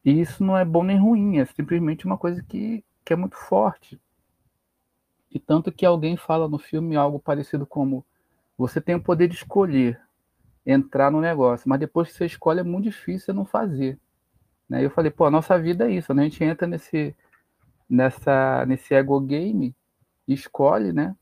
[0.04, 3.36] E isso não é bom nem ruim, é simplesmente uma coisa que, que é muito
[3.36, 4.00] forte.
[5.30, 8.04] E tanto que alguém fala no filme algo parecido como
[8.56, 10.00] você tem o poder de escolher
[10.64, 13.98] entrar no negócio, mas depois que você escolhe é muito difícil você não fazer.
[14.68, 14.84] Né?
[14.84, 16.22] Eu falei, pô, a nossa vida é isso, né?
[16.22, 17.14] a gente entra nesse,
[17.88, 19.74] nessa, nesse ego game,
[20.26, 21.14] escolhe, né?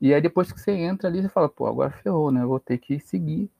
[0.00, 2.44] E aí depois que você entra ali, você fala, pô, agora ferrou, né?
[2.44, 3.50] Vou ter que seguir.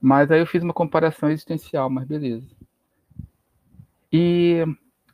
[0.00, 2.46] Mas aí eu fiz uma comparação existencial, mas beleza.
[4.12, 4.64] E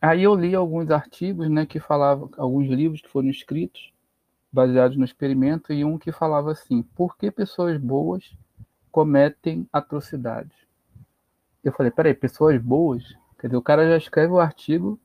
[0.01, 3.93] aí eu li alguns artigos, né, que falavam, alguns livros que foram escritos
[4.53, 8.37] baseados no experimento, e um que falava assim: por que pessoas boas
[8.91, 10.57] cometem atrocidades?
[11.63, 13.03] Eu falei: peraí, pessoas boas?
[13.39, 14.99] Quer dizer, o cara já escreve o artigo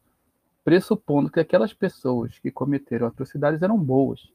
[0.64, 4.32] pressupondo que aquelas pessoas que cometeram atrocidades eram boas.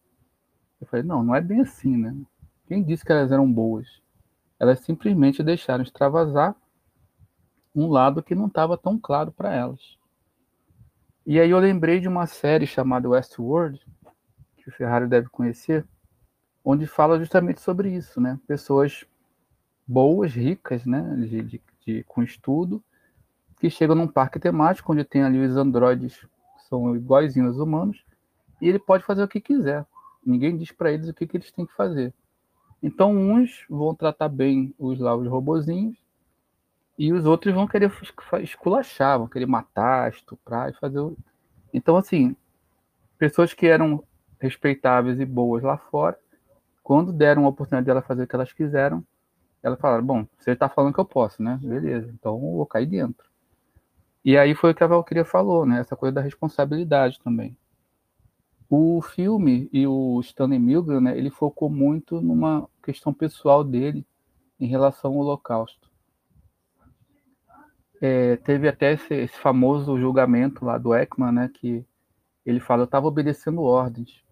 [0.81, 2.15] Eu falei: não, não é bem assim, né?
[2.67, 4.03] Quem disse que elas eram boas?
[4.59, 6.57] Elas simplesmente deixaram extravasar
[7.75, 9.97] um lado que não estava tão claro para elas.
[11.27, 13.85] E aí eu lembrei de uma série chamada Westworld,
[14.67, 15.87] que o Ferrari deve conhecer,
[16.65, 18.37] onde fala justamente sobre isso, né?
[18.49, 19.07] Pessoas
[19.87, 22.83] boas, ricas, né, de, de, de, com estudo,
[23.61, 28.05] que chegam num parque temático onde tem ali os androides que são iguaizinhos aos humanos,
[28.61, 29.87] e ele pode fazer o que quiser.
[30.25, 32.13] Ninguém diz para eles o que, que eles têm que fazer.
[32.83, 35.97] Então uns vão tratar bem os lá os robozinhos
[36.99, 37.93] e os outros vão querer
[38.43, 40.99] esculachar, vão querer matar, estuprar e fazer.
[40.99, 41.17] O...
[41.73, 42.35] Então assim,
[43.17, 44.03] pessoas que eram
[44.41, 46.19] respeitáveis e boas lá fora,
[46.83, 49.05] quando deram a oportunidade dela fazer o que elas quiseram,
[49.63, 51.59] ela falaram, bom, você está falando que eu posso, né?
[51.61, 53.27] Beleza, então eu vou cair dentro.
[54.25, 55.81] E aí foi o que a Valkyria falou, né?
[55.81, 57.57] Essa coisa da responsabilidade também.
[58.69, 64.05] O filme e o Stanley Milgram, né, ele focou muito numa questão pessoal dele
[64.59, 65.89] em relação ao Holocausto.
[68.01, 71.87] É, teve até esse, esse, famoso julgamento lá do Ekman, né, que
[72.45, 74.23] ele fala, eu estava obedecendo ordens.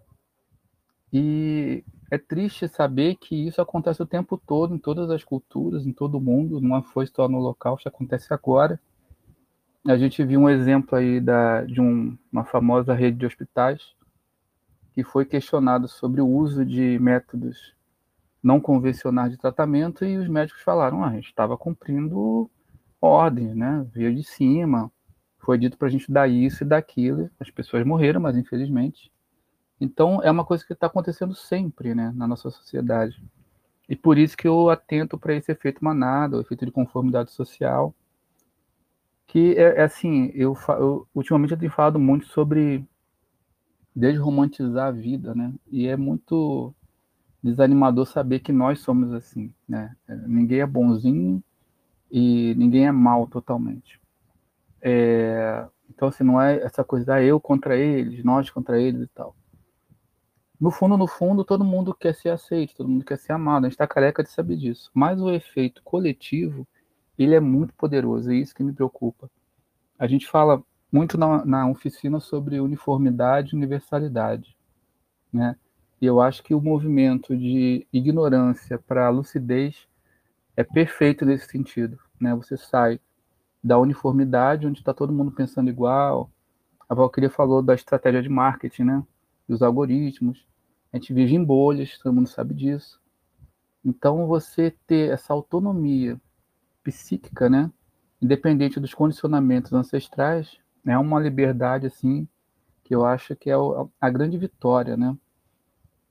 [1.16, 5.92] E é triste saber que isso acontece o tempo todo, em todas as culturas, em
[5.92, 8.80] todo mundo, não foi só no Holocausto, acontece agora.
[9.86, 13.94] A gente viu um exemplo aí da, de um, uma famosa rede de hospitais,
[14.92, 17.76] que foi questionado sobre o uso de métodos
[18.42, 22.50] não convencionais de tratamento e os médicos falaram: ah, a gente estava cumprindo
[23.00, 23.86] ordens, né?
[23.92, 24.90] Veio de cima,
[25.38, 27.30] foi dito para a gente dar isso e daquilo.
[27.38, 29.13] As pessoas morreram, mas infelizmente.
[29.84, 33.22] Então é uma coisa que está acontecendo sempre, né, na nossa sociedade.
[33.88, 37.94] E por isso que eu atento para esse efeito manada, o efeito de conformidade social,
[39.26, 42.84] que é, é assim, eu, eu ultimamente eu tenho falado muito sobre
[43.94, 45.52] desromantizar a vida, né?
[45.70, 46.74] E é muito
[47.42, 49.94] desanimador saber que nós somos assim, né?
[50.08, 51.42] É, ninguém é bonzinho
[52.10, 54.00] e ninguém é mal totalmente.
[54.80, 59.08] É, então, assim, não é essa coisa da eu contra eles, nós contra eles e
[59.08, 59.36] tal.
[60.60, 63.64] No fundo, no fundo, todo mundo quer ser aceito, todo mundo quer ser amado.
[63.64, 64.90] A gente está careca de saber disso.
[64.94, 66.66] Mas o efeito coletivo,
[67.18, 69.30] ele é muito poderoso, é isso que me preocupa.
[69.98, 74.56] A gente fala muito na, na oficina sobre uniformidade e universalidade,
[75.32, 75.56] né?
[76.00, 79.88] E eu acho que o movimento de ignorância para lucidez
[80.56, 82.34] é perfeito nesse sentido, né?
[82.34, 83.00] Você sai
[83.62, 86.30] da uniformidade, onde está todo mundo pensando igual.
[86.88, 89.02] A Valkyria falou da estratégia de marketing, né?
[89.48, 90.46] Dos algoritmos.
[90.92, 93.00] A gente vive em bolhas, todo mundo sabe disso.
[93.84, 96.20] Então, você ter essa autonomia
[96.82, 97.70] psíquica, né?
[98.20, 102.26] Independente dos condicionamentos ancestrais, é uma liberdade assim
[102.82, 103.54] que eu acho que é
[104.00, 105.16] a grande vitória, né?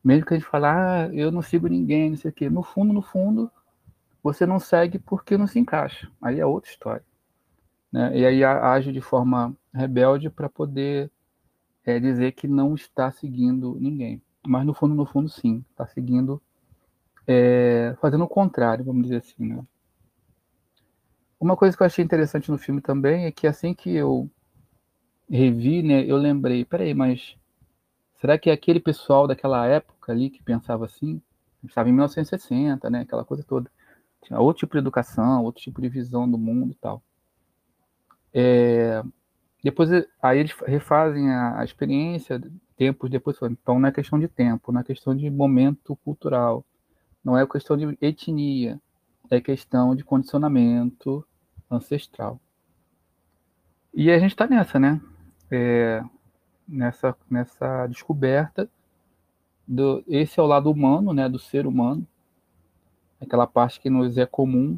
[0.03, 2.49] Mesmo que a gente fale, ah, eu não sigo ninguém, não sei o quê.
[2.49, 3.49] No fundo, no fundo,
[4.21, 6.11] você não segue porque não se encaixa.
[6.21, 7.05] Aí é outra história.
[7.91, 8.17] Né?
[8.17, 11.09] E aí age de forma rebelde para poder
[11.85, 14.21] é, dizer que não está seguindo ninguém.
[14.45, 16.41] Mas no fundo, no fundo, sim, está seguindo,
[17.27, 19.45] é, fazendo o contrário, vamos dizer assim.
[19.47, 19.63] Né?
[21.39, 24.29] Uma coisa que eu achei interessante no filme também é que assim que eu
[25.29, 27.35] revi, né, eu lembrei, peraí, mas
[28.19, 31.21] será que é aquele pessoal daquela época ali que pensava assim?
[31.67, 33.01] estava em 1960, né?
[33.01, 33.71] Aquela coisa toda.
[34.21, 37.01] Tinha outro tipo de educação, outro tipo de visão do mundo e tal.
[38.33, 39.03] É,
[39.63, 39.89] depois,
[40.21, 42.41] aí eles refazem a, a experiência,
[42.75, 43.37] tempos depois.
[43.43, 46.65] Então, não é questão de tempo, não é questão de momento cultural,
[47.23, 48.79] não é questão de etnia,
[49.29, 51.25] é questão de condicionamento
[51.71, 52.39] ancestral.
[53.93, 54.99] E a gente está nessa, né?
[55.49, 56.03] É,
[56.67, 58.69] nessa, nessa descoberta
[59.67, 62.05] do esse é o lado humano, né, do ser humano,
[63.21, 64.77] aquela parte que nos é comum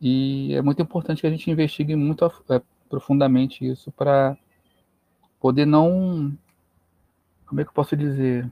[0.00, 4.36] e é muito importante que a gente investigue muito é, profundamente isso para
[5.40, 6.36] poder não,
[7.46, 8.50] como é que eu posso dizer,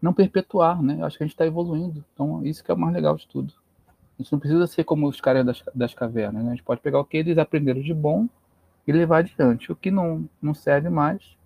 [0.00, 1.02] não perpetuar, né?
[1.02, 3.52] Acho que a gente está evoluindo, então isso que é o mais legal de tudo.
[3.88, 6.50] A gente não precisa ser como os caras das, das cavernas, né?
[6.50, 8.28] A gente pode pegar o que eles aprenderam de bom
[8.86, 9.70] e levar adiante.
[9.70, 11.36] O que não, não serve mais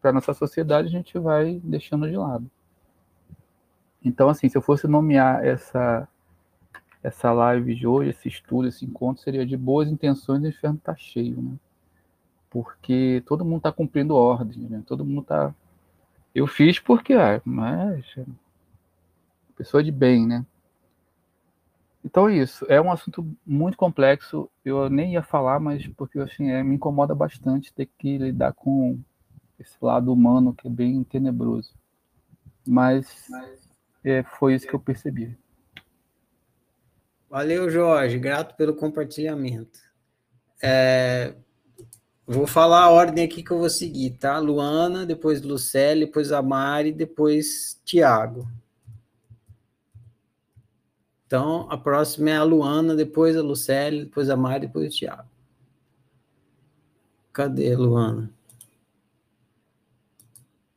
[0.00, 2.50] para nossa sociedade, a gente vai deixando de lado.
[4.04, 6.08] Então, assim, se eu fosse nomear essa
[7.02, 10.76] essa live de hoje, esse estudo, esse encontro, seria de boas intenções e o inferno
[10.76, 11.56] está cheio, né?
[12.48, 14.82] Porque todo mundo está cumprindo ordens, né?
[14.86, 15.54] Todo mundo está...
[16.34, 18.04] Eu fiz porque, ah, mas...
[19.56, 20.46] Pessoa de bem, né?
[22.04, 22.66] Então é isso.
[22.68, 24.50] É um assunto muito complexo.
[24.64, 28.98] Eu nem ia falar, mas porque assim, é, me incomoda bastante ter que lidar com
[29.58, 31.72] esse lado humano que é bem tenebroso.
[32.66, 33.28] Mas
[34.04, 35.36] é, foi isso que eu percebi.
[37.32, 38.18] Valeu, Jorge.
[38.18, 39.78] Grato pelo compartilhamento.
[40.62, 41.34] É,
[42.26, 44.38] vou falar a ordem aqui que eu vou seguir, tá?
[44.38, 48.46] Luana, depois Lucélia, depois a Mari, depois Tiago.
[51.26, 55.30] Então, a próxima é a Luana, depois a Lucélia, depois a Mari, depois o Tiago.
[57.32, 58.30] Cadê Luana?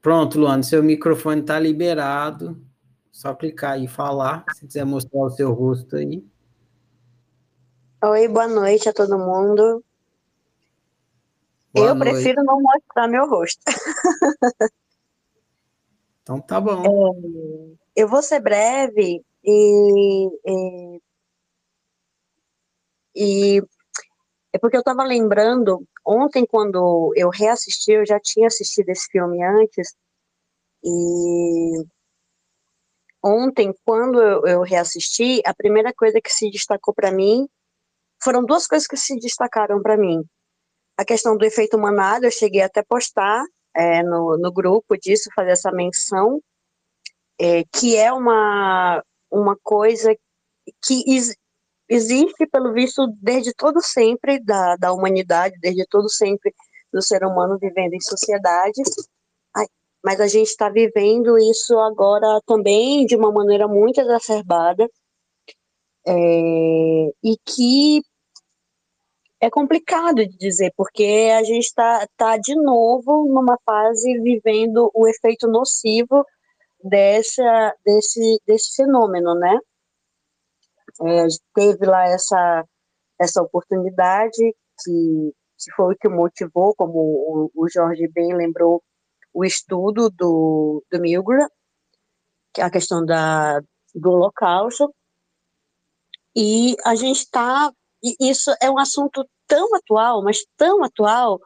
[0.02, 2.66] Pronto, Luana, seu microfone está liberado.
[3.12, 6.24] Só clicar e falar, se quiser mostrar o seu rosto aí.
[8.08, 9.84] Oi, boa noite a todo mundo.
[11.74, 12.12] Boa eu noite.
[12.12, 13.60] prefiro não mostrar meu rosto.
[16.22, 16.86] então tá bom.
[16.86, 21.02] É, eu vou ser breve e, e,
[23.16, 23.62] e
[24.54, 29.44] é porque eu estava lembrando, ontem quando eu reassisti, eu já tinha assistido esse filme
[29.44, 29.96] antes,
[30.84, 31.84] e
[33.24, 37.50] ontem, quando eu, eu reassisti, a primeira coisa que se destacou para mim
[38.26, 40.24] foram duas coisas que se destacaram para mim.
[40.98, 45.52] A questão do efeito manada, eu cheguei até postar é, no, no grupo disso, fazer
[45.52, 46.42] essa menção,
[47.40, 50.16] é, que é uma, uma coisa
[50.84, 51.36] que is,
[51.88, 56.52] existe, pelo visto, desde todo sempre da, da humanidade, desde todo sempre
[56.92, 58.82] do ser humano vivendo em sociedade,
[60.04, 64.88] mas a gente está vivendo isso agora também de uma maneira muito exacerbada,
[66.08, 68.02] é, e que
[69.46, 75.08] é complicado de dizer, porque a gente está tá de novo numa fase vivendo o
[75.08, 76.26] efeito nocivo
[76.84, 79.60] dessa, desse, desse fenômeno, né?
[81.04, 82.66] É, teve lá essa,
[83.20, 88.84] essa oportunidade que, que foi o que motivou, como o, o Jorge bem lembrou,
[89.34, 91.48] o estudo do, do Milgram,
[92.58, 93.60] é a questão da,
[93.94, 94.94] do holocausto,
[96.36, 97.72] e a gente está,
[98.20, 101.40] isso é um assunto tão atual, mas tão atual,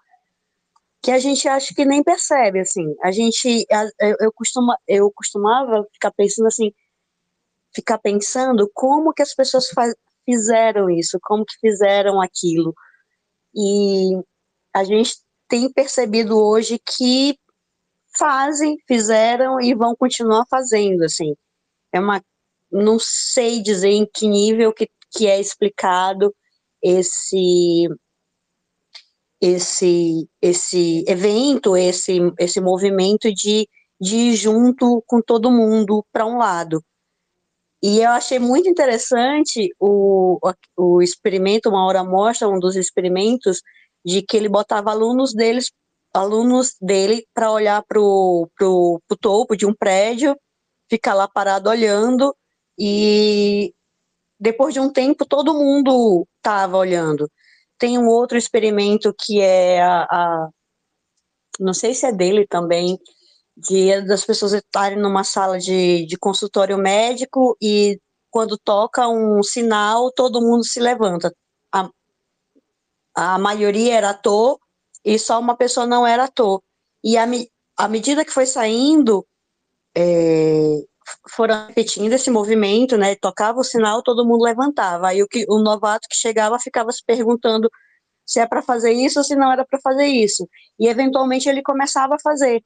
[1.02, 2.96] que a gente acha que nem percebe, assim.
[3.02, 3.66] A gente,
[4.00, 6.72] eu, eu, costuma, eu costumava ficar pensando assim,
[7.74, 9.68] ficar pensando como que as pessoas
[10.26, 12.74] fizeram isso, como que fizeram aquilo.
[13.56, 14.12] E
[14.74, 15.16] a gente
[15.48, 17.38] tem percebido hoje que
[18.18, 21.34] fazem, fizeram e vão continuar fazendo, assim.
[21.94, 22.22] É uma,
[22.72, 26.36] não sei dizer em que nível que, que é explicado
[26.82, 27.88] esse
[29.42, 33.68] esse esse evento, esse esse movimento de,
[34.00, 36.84] de ir junto com todo mundo para um lado.
[37.82, 40.38] E eu achei muito interessante o,
[40.76, 43.62] o experimento, uma hora mostra um dos experimentos
[44.06, 45.72] de que ele botava alunos deles,
[46.14, 48.50] alunos dele para olhar para o
[49.22, 50.36] topo de um prédio,
[50.90, 52.36] ficar lá parado olhando
[52.78, 53.74] e
[54.40, 57.30] depois de um tempo todo mundo estava olhando.
[57.78, 60.50] Tem um outro experimento que é a, a,
[61.60, 62.98] não sei se é dele também,
[63.58, 70.12] de das pessoas estarem numa sala de, de consultório médico e quando toca um sinal
[70.12, 71.34] todo mundo se levanta.
[71.72, 71.90] A,
[73.16, 74.60] a maioria era ator
[75.04, 76.62] e só uma pessoa não era ator.
[77.04, 79.26] E à medida que foi saindo,
[79.96, 80.86] é,
[81.30, 83.16] foram repetindo esse movimento, né?
[83.16, 85.10] Tocava o sinal, todo mundo levantava.
[85.10, 87.70] Aí o, que, o novato que chegava ficava se perguntando
[88.26, 90.48] se é para fazer isso ou se não era para fazer isso.
[90.80, 92.64] E eventualmente ele começava a fazer.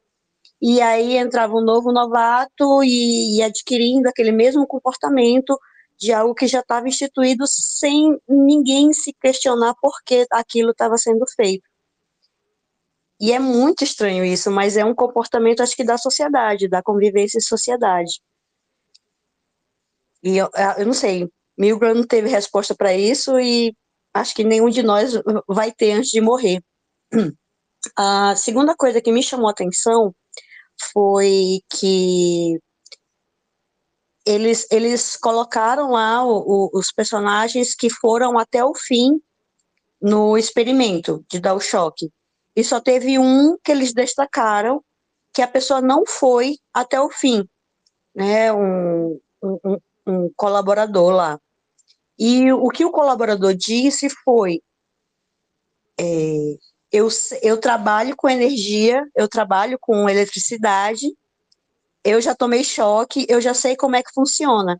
[0.62, 5.58] E aí entrava um novo novato e, e adquirindo aquele mesmo comportamento
[5.98, 11.26] de algo que já estava instituído sem ninguém se questionar por que aquilo estava sendo
[11.36, 11.64] feito.
[13.20, 17.38] E é muito estranho isso, mas é um comportamento, acho que, da sociedade, da convivência
[17.38, 18.20] em sociedade.
[20.24, 23.76] E eu, ah, eu não sei, Milgram não teve resposta para isso e
[24.14, 25.14] acho que nenhum de nós
[25.48, 26.64] vai ter antes de morrer.
[27.98, 30.16] A segunda coisa que me chamou a atenção
[30.94, 32.58] foi que
[34.26, 39.22] eles, eles colocaram lá o, o, os personagens que foram até o fim
[40.02, 42.10] no experimento de dar o choque.
[42.56, 44.82] E só teve um que eles destacaram,
[45.34, 47.48] que a pessoa não foi até o fim,
[48.16, 48.54] né?
[48.54, 51.39] Um, um, um colaborador lá.
[52.18, 54.62] E o que o colaborador disse foi:
[55.99, 56.58] é,
[56.91, 57.08] eu,
[57.41, 61.08] eu trabalho com energia, eu trabalho com eletricidade,
[62.04, 64.80] eu já tomei choque, eu já sei como é que funciona.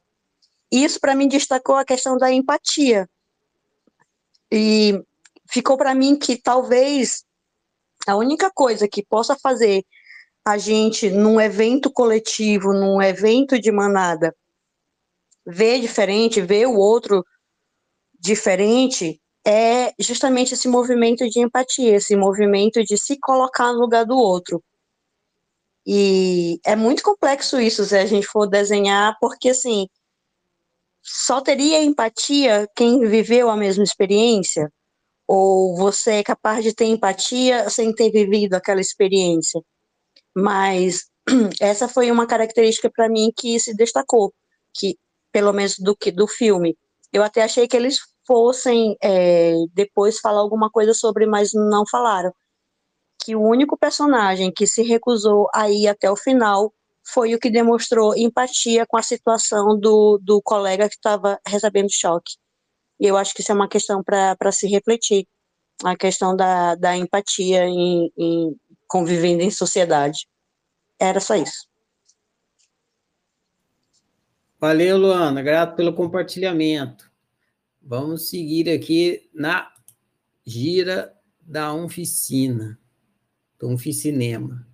[0.72, 3.10] Isso para mim destacou a questão da empatia.
[4.52, 5.02] E
[5.50, 7.24] ficou para mim que talvez
[8.06, 9.84] a única coisa que possa fazer
[10.46, 14.36] a gente num evento coletivo, num evento de manada,
[15.46, 17.24] ver diferente, ver o outro
[18.20, 24.18] diferente, é justamente esse movimento de empatia, esse movimento de se colocar no lugar do
[24.18, 24.64] outro.
[25.86, 29.88] E é muito complexo isso se a gente for desenhar, porque assim,
[31.02, 34.72] só teria empatia quem viveu a mesma experiência,
[35.28, 39.62] ou você é capaz de ter empatia sem ter vivido aquela experiência.
[40.34, 41.06] Mas
[41.60, 44.34] essa foi uma característica para mim que se destacou,
[44.74, 44.98] que
[45.34, 46.78] pelo menos do que do filme.
[47.12, 52.32] Eu até achei que eles fossem é, depois falar alguma coisa sobre, mas não falaram.
[53.26, 56.72] Que o único personagem que se recusou a ir até o final
[57.06, 62.36] foi o que demonstrou empatia com a situação do, do colega que estava recebendo choque.
[63.00, 65.28] E eu acho que isso é uma questão para se refletir
[65.84, 68.56] a questão da, da empatia em, em
[68.88, 70.28] convivendo em sociedade.
[71.00, 71.68] Era só isso.
[74.64, 75.42] Valeu, Luana.
[75.42, 77.12] Grato pelo compartilhamento.
[77.82, 79.70] Vamos seguir aqui na
[80.46, 82.80] gira da oficina,
[83.60, 84.66] do Unficinema.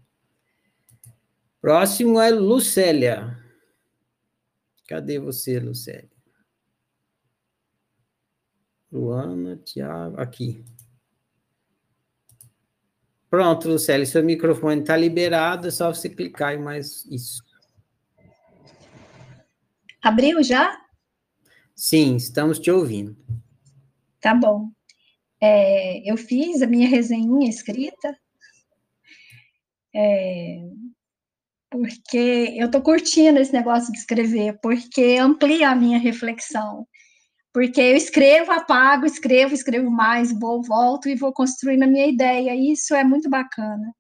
[1.59, 3.35] Próximo é Lucélia.
[4.87, 6.11] Cadê você, Lucélia?
[8.91, 10.63] Luana, Tiago, aqui.
[13.27, 17.48] Pronto, Lucélia, seu microfone está liberado, é só você clicar em mais isso.
[20.01, 20.79] Abriu já?
[21.75, 23.17] Sim, estamos te ouvindo.
[24.21, 24.69] Tá bom.
[25.41, 28.17] É, eu fiz a minha resenha escrita,
[29.95, 30.59] é,
[31.69, 36.87] porque eu estou curtindo esse negócio de escrever, porque amplia a minha reflexão.
[37.53, 42.55] Porque eu escrevo, apago, escrevo, escrevo mais, vou, volto e vou construindo a minha ideia.
[42.55, 43.93] Isso é muito bacana.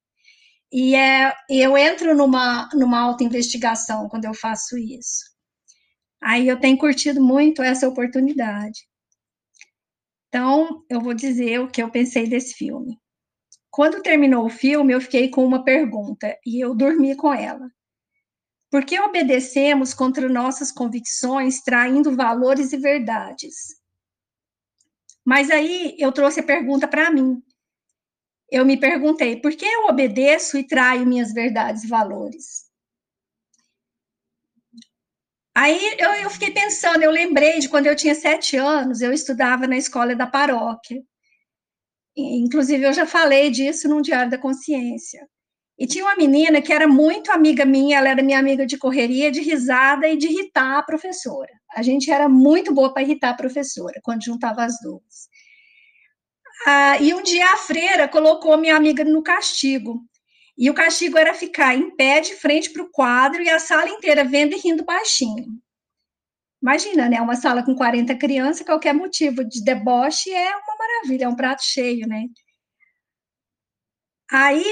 [0.71, 5.28] E é, eu entro numa, numa auto-investigação quando eu faço isso.
[6.21, 8.87] Aí eu tenho curtido muito essa oportunidade.
[10.27, 12.99] Então, eu vou dizer o que eu pensei desse filme.
[13.71, 17.69] Quando terminou o filme, eu fiquei com uma pergunta e eu dormi com ela.
[18.69, 23.79] Por que obedecemos contra nossas convicções, traindo valores e verdades?
[25.25, 27.41] Mas aí eu trouxe a pergunta para mim.
[28.51, 32.68] Eu me perguntei, por que eu obedeço e traio minhas verdades e valores?
[35.61, 39.67] Aí eu, eu, fiquei pensando, eu lembrei de quando eu tinha sete anos, eu estudava
[39.67, 41.01] na escola da paróquia.
[42.15, 45.27] Inclusive, eu já falei disso num Diário da Consciência.
[45.77, 49.29] E tinha uma menina que era muito amiga minha, ela era minha amiga de correria,
[49.29, 51.51] de risada e de irritar a professora.
[51.75, 55.27] A gente era muito boa para irritar a professora, quando juntava as duas.
[56.65, 59.99] Ah, e um dia a freira colocou minha amiga no castigo.
[60.59, 63.87] E o castigo era ficar em pé de frente para o quadro e a sala
[63.87, 65.57] inteira vendo e rindo baixinho.
[66.61, 67.21] Imagina, né?
[67.21, 71.63] Uma sala com 40 crianças, qualquer motivo de deboche é uma maravilha, é um prato
[71.63, 72.25] cheio, né?
[74.29, 74.65] Aí,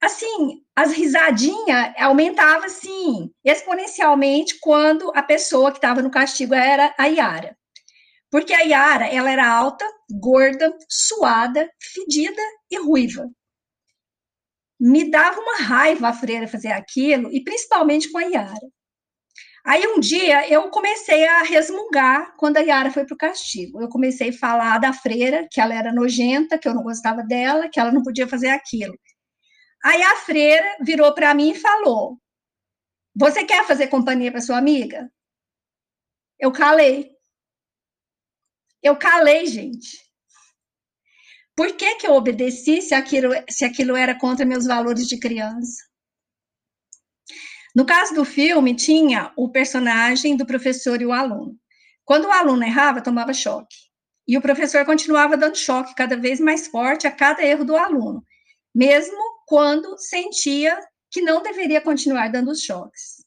[0.00, 7.06] assim, as risadinhas aumentavam, assim, exponencialmente quando a pessoa que estava no castigo era a
[7.06, 7.56] Yara.
[8.28, 13.30] Porque a Yara, ela era alta, gorda, suada, fedida e ruiva
[14.78, 18.68] me dava uma raiva a freira fazer aquilo, e principalmente com a Yara.
[19.64, 23.82] Aí um dia eu comecei a resmungar quando a Yara foi para o castigo.
[23.82, 27.68] Eu comecei a falar da freira, que ela era nojenta, que eu não gostava dela,
[27.68, 28.98] que ela não podia fazer aquilo.
[29.84, 32.18] Aí a freira virou para mim e falou:
[33.14, 35.10] Você quer fazer companhia para sua amiga?
[36.38, 37.10] Eu calei.
[38.82, 40.07] Eu calei, gente.
[41.58, 45.82] Por que, que eu obedeci se aquilo, se aquilo era contra meus valores de criança?
[47.74, 51.58] No caso do filme, tinha o personagem do professor e o aluno.
[52.04, 53.74] Quando o aluno errava, tomava choque.
[54.24, 58.22] E o professor continuava dando choque cada vez mais forte a cada erro do aluno,
[58.72, 60.78] mesmo quando sentia
[61.10, 63.24] que não deveria continuar dando os choques.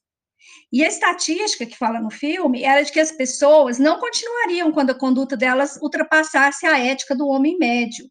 [0.71, 4.91] E a estatística que fala no filme era de que as pessoas não continuariam quando
[4.91, 8.09] a conduta delas ultrapassasse a ética do homem médio,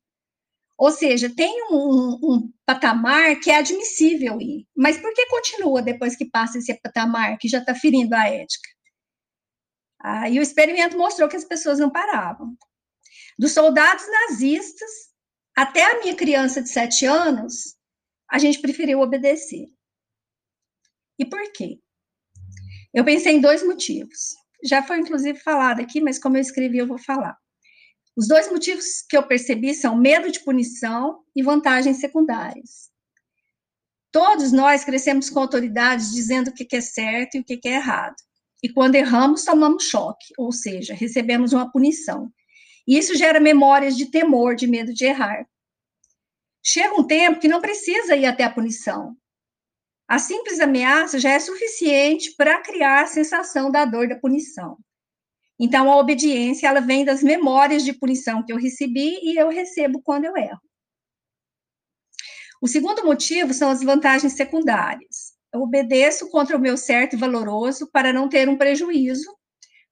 [0.81, 6.17] ou seja, tem um, um, patamar que é admissível ir, mas por que continua depois
[6.17, 8.67] que passa esse patamar que já está ferindo a ética?
[10.03, 12.57] Aí o experimento mostrou que as pessoas não paravam.
[13.39, 14.91] Dos soldados nazistas
[15.55, 17.77] até a minha criança de sete anos,
[18.31, 19.67] a gente preferiu obedecer.
[21.19, 21.79] E por quê?
[22.95, 24.35] Eu pensei em dois motivos.
[24.65, 27.37] Já foi inclusive falado aqui, mas como eu escrevi, eu vou falar.
[28.21, 32.91] Os dois motivos que eu percebi são medo de punição e vantagens secundárias.
[34.13, 38.17] Todos nós crescemos com autoridades dizendo o que é certo e o que é errado.
[38.63, 42.31] E quando erramos, tomamos choque, ou seja, recebemos uma punição.
[42.87, 45.47] E isso gera memórias de temor, de medo de errar.
[46.63, 49.17] Chega um tempo que não precisa ir até a punição.
[50.07, 54.77] A simples ameaça já é suficiente para criar a sensação da dor da punição.
[55.63, 60.01] Então, a obediência, ela vem das memórias de punição que eu recebi e eu recebo
[60.03, 60.59] quando eu erro.
[62.63, 65.35] O segundo motivo são as vantagens secundárias.
[65.53, 69.31] Eu obedeço contra o meu certo e valoroso para não ter um prejuízo.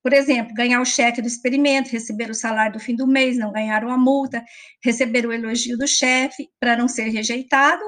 [0.02, 3.52] Por exemplo, ganhar o cheque do experimento, receber o salário do fim do mês, não
[3.52, 4.42] ganhar uma multa,
[4.82, 7.82] receber o elogio do chefe, para não ser rejeitado,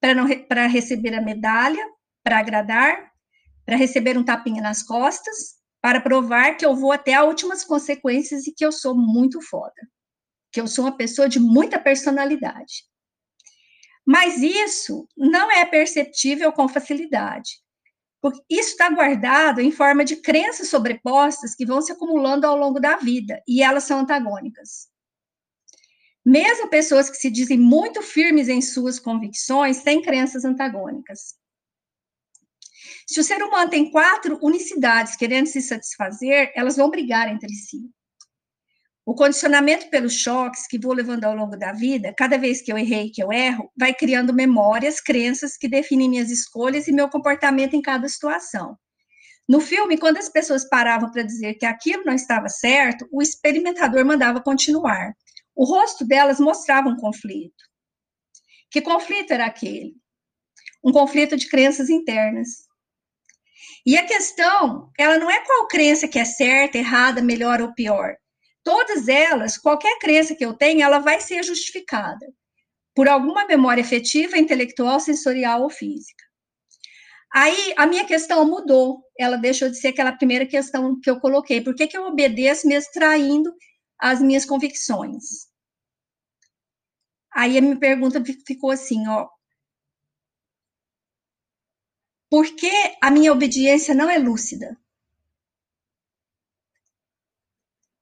[0.00, 1.84] para não para receber a medalha,
[2.22, 3.10] para agradar,
[3.66, 8.46] para receber um tapinha nas costas, para provar que eu vou até as últimas consequências
[8.46, 9.86] e que eu sou muito foda,
[10.50, 12.86] que eu sou uma pessoa de muita personalidade.
[14.02, 17.60] Mas isso não é perceptível com facilidade,
[18.18, 22.80] porque isso está guardado em forma de crenças sobrepostas que vão se acumulando ao longo
[22.80, 24.88] da vida, e elas são antagônicas.
[26.24, 31.34] Mesmo pessoas que se dizem muito firmes em suas convicções têm crenças antagônicas.
[33.06, 37.78] Se o ser humano tem quatro unicidades querendo se satisfazer, elas vão brigar entre si.
[39.06, 42.78] O condicionamento pelos choques que vou levando ao longo da vida, cada vez que eu
[42.78, 47.74] errei, que eu erro, vai criando memórias, crenças que definem minhas escolhas e meu comportamento
[47.74, 48.78] em cada situação.
[49.46, 54.02] No filme, quando as pessoas paravam para dizer que aquilo não estava certo, o experimentador
[54.06, 55.14] mandava continuar.
[55.54, 57.62] O rosto delas mostrava um conflito.
[58.70, 59.94] Que conflito era aquele?
[60.82, 62.63] Um conflito de crenças internas.
[63.86, 68.16] E a questão, ela não é qual crença que é certa, errada, melhor ou pior.
[68.62, 72.26] Todas elas, qualquer crença que eu tenha, ela vai ser justificada
[72.94, 76.24] por alguma memória efetiva, intelectual, sensorial ou física.
[77.34, 81.60] Aí a minha questão mudou, ela deixou de ser aquela primeira questão que eu coloquei.
[81.60, 83.52] Por que, que eu obedeço me extraindo
[83.98, 85.48] as minhas convicções?
[87.34, 89.28] Aí a minha pergunta ficou assim, ó,
[92.34, 94.76] por que a minha obediência não é lúcida?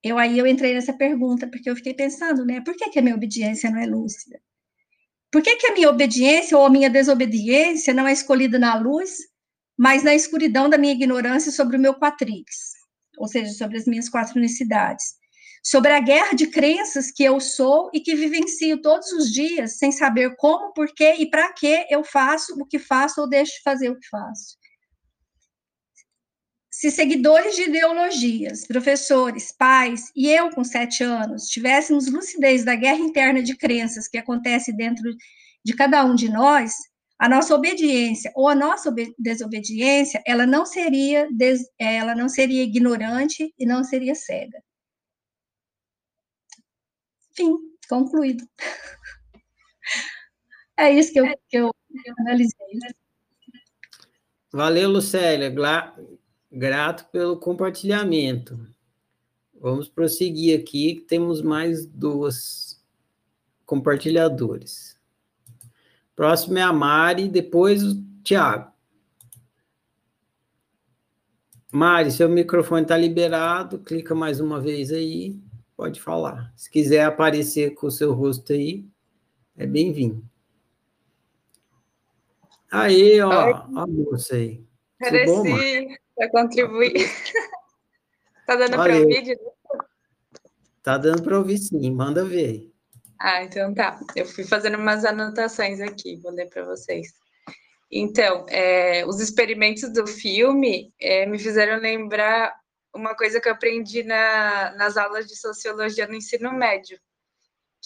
[0.03, 2.63] Eu aí eu entrei nessa pergunta porque eu fiquei pensando, né?
[2.63, 4.41] Por que, que a minha obediência não é lúcida?
[5.31, 9.19] Por que, que a minha obediência ou a minha desobediência não é escolhida na luz,
[9.77, 12.73] mas na escuridão da minha ignorância sobre o meu quatrix,
[13.19, 15.13] ou seja, sobre as minhas quatro unicidades?
[15.63, 19.93] Sobre a guerra de crenças que eu sou e que vivencio todos os dias, sem
[19.93, 23.63] saber como, por quê e para que eu faço o que faço ou deixo de
[23.63, 24.61] fazer o que faço.
[26.69, 32.99] Se seguidores de ideologias, professores, pais e eu com sete anos tivéssemos lucidez da guerra
[32.99, 35.15] interna de crenças que acontece dentro
[35.65, 36.75] de cada um de nós,
[37.19, 41.29] a nossa obediência ou a nossa desobediência, ela não seria
[41.79, 44.59] ela não seria ignorante e não seria cega.
[47.35, 47.57] Fim,
[47.89, 48.47] concluído.
[50.77, 51.71] É isso que eu, que eu,
[52.19, 52.75] analisei.
[52.75, 52.91] Né?
[54.53, 55.53] Valeu, Lucélia.
[56.51, 58.59] Grato pelo compartilhamento.
[59.55, 62.83] Vamos prosseguir aqui, temos mais duas
[63.65, 65.01] compartilhadores.
[66.17, 68.73] Próximo é a Mari, depois o Tiago.
[71.73, 75.41] Mari, seu microfone está liberado, clica mais uma vez aí,
[75.77, 76.53] pode falar.
[76.57, 78.85] Se quiser aparecer com o seu rosto aí,
[79.57, 80.25] é bem-vindo.
[82.71, 84.65] Aí, ó, a moça aí.
[84.99, 86.95] Pareci para contribuir.
[88.47, 89.39] tá dando para ouvir?
[90.83, 92.73] Tá dando para ouvir sim, manda ver.
[93.19, 94.01] Ah, então tá.
[94.17, 97.09] Eu fui fazendo umas anotações aqui, vou ler para vocês.
[97.91, 102.53] Então, é, os experimentos do filme é, me fizeram lembrar
[102.95, 106.99] uma coisa que eu aprendi na, nas aulas de sociologia no ensino médio,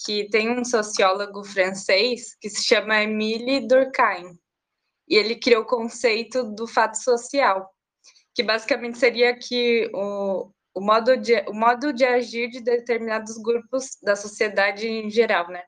[0.05, 4.39] que tem um sociólogo francês que se chama Émile Durkheim,
[5.09, 7.71] e ele criou o conceito do fato social,
[8.35, 13.97] que basicamente seria que o, o modo de, o modo de agir de determinados grupos
[14.03, 15.63] da sociedade em geral, né?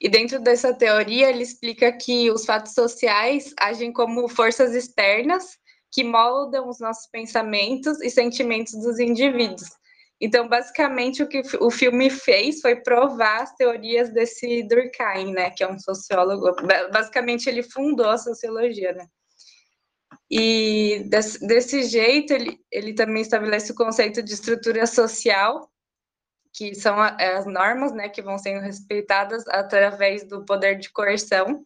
[0.00, 5.58] E dentro dessa teoria, ele explica que os fatos sociais agem como forças externas
[5.90, 9.68] que moldam os nossos pensamentos e sentimentos dos indivíduos.
[10.20, 15.62] Então, basicamente, o que o filme fez foi provar as teorias desse Durkheim, né, que
[15.62, 16.56] é um sociólogo.
[16.92, 19.06] Basicamente, ele fundou a sociologia, né?
[20.30, 25.70] E desse, desse jeito, ele, ele também estabelece o conceito de estrutura social,
[26.52, 31.62] que são as normas né, que vão sendo respeitadas através do poder de coerção,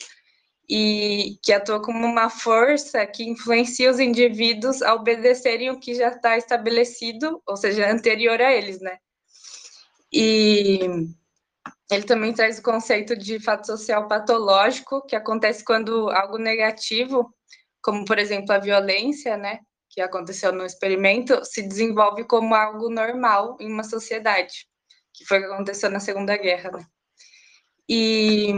[0.75, 6.09] e que atua como uma força que influencia os indivíduos a obedecerem o que já
[6.09, 8.97] está estabelecido, ou seja, anterior a eles, né?
[10.11, 10.81] E
[11.91, 17.31] ele também traz o conceito de fato social patológico, que acontece quando algo negativo
[17.83, 19.59] como por exemplo a violência, né,
[19.91, 24.67] que aconteceu no experimento, se desenvolve como algo normal em uma sociedade,
[25.13, 26.87] que foi o que aconteceu na Segunda Guerra, né?
[27.87, 28.55] E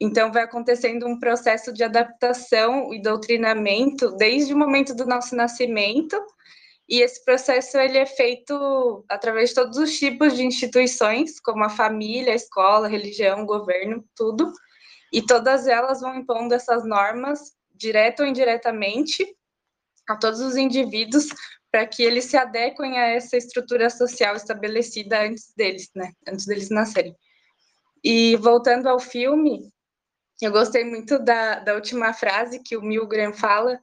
[0.00, 6.16] então vai acontecendo um processo de adaptação e doutrinamento desde o momento do nosso nascimento,
[6.88, 11.68] e esse processo ele é feito através de todos os tipos de instituições, como a
[11.68, 14.50] família, a escola, a religião, o governo, tudo.
[15.12, 19.24] E todas elas vão impondo essas normas direto ou indiretamente,
[20.08, 21.26] a todos os indivíduos
[21.70, 26.12] para que eles se adequem a essa estrutura social estabelecida antes deles, né?
[26.26, 27.14] Antes deles nascerem.
[28.02, 29.70] E voltando ao filme,
[30.46, 33.78] eu gostei muito da, da última frase que o Milgram fala,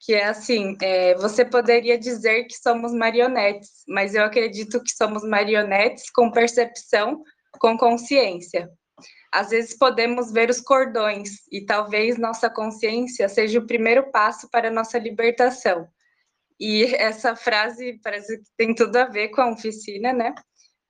[0.00, 5.22] que é assim: é, você poderia dizer que somos marionetes, mas eu acredito que somos
[5.22, 7.22] marionetes com percepção,
[7.58, 8.70] com consciência.
[9.32, 14.70] Às vezes podemos ver os cordões e talvez nossa consciência seja o primeiro passo para
[14.70, 15.86] nossa libertação.
[16.58, 20.34] E essa frase parece que tem tudo a ver com a oficina, né?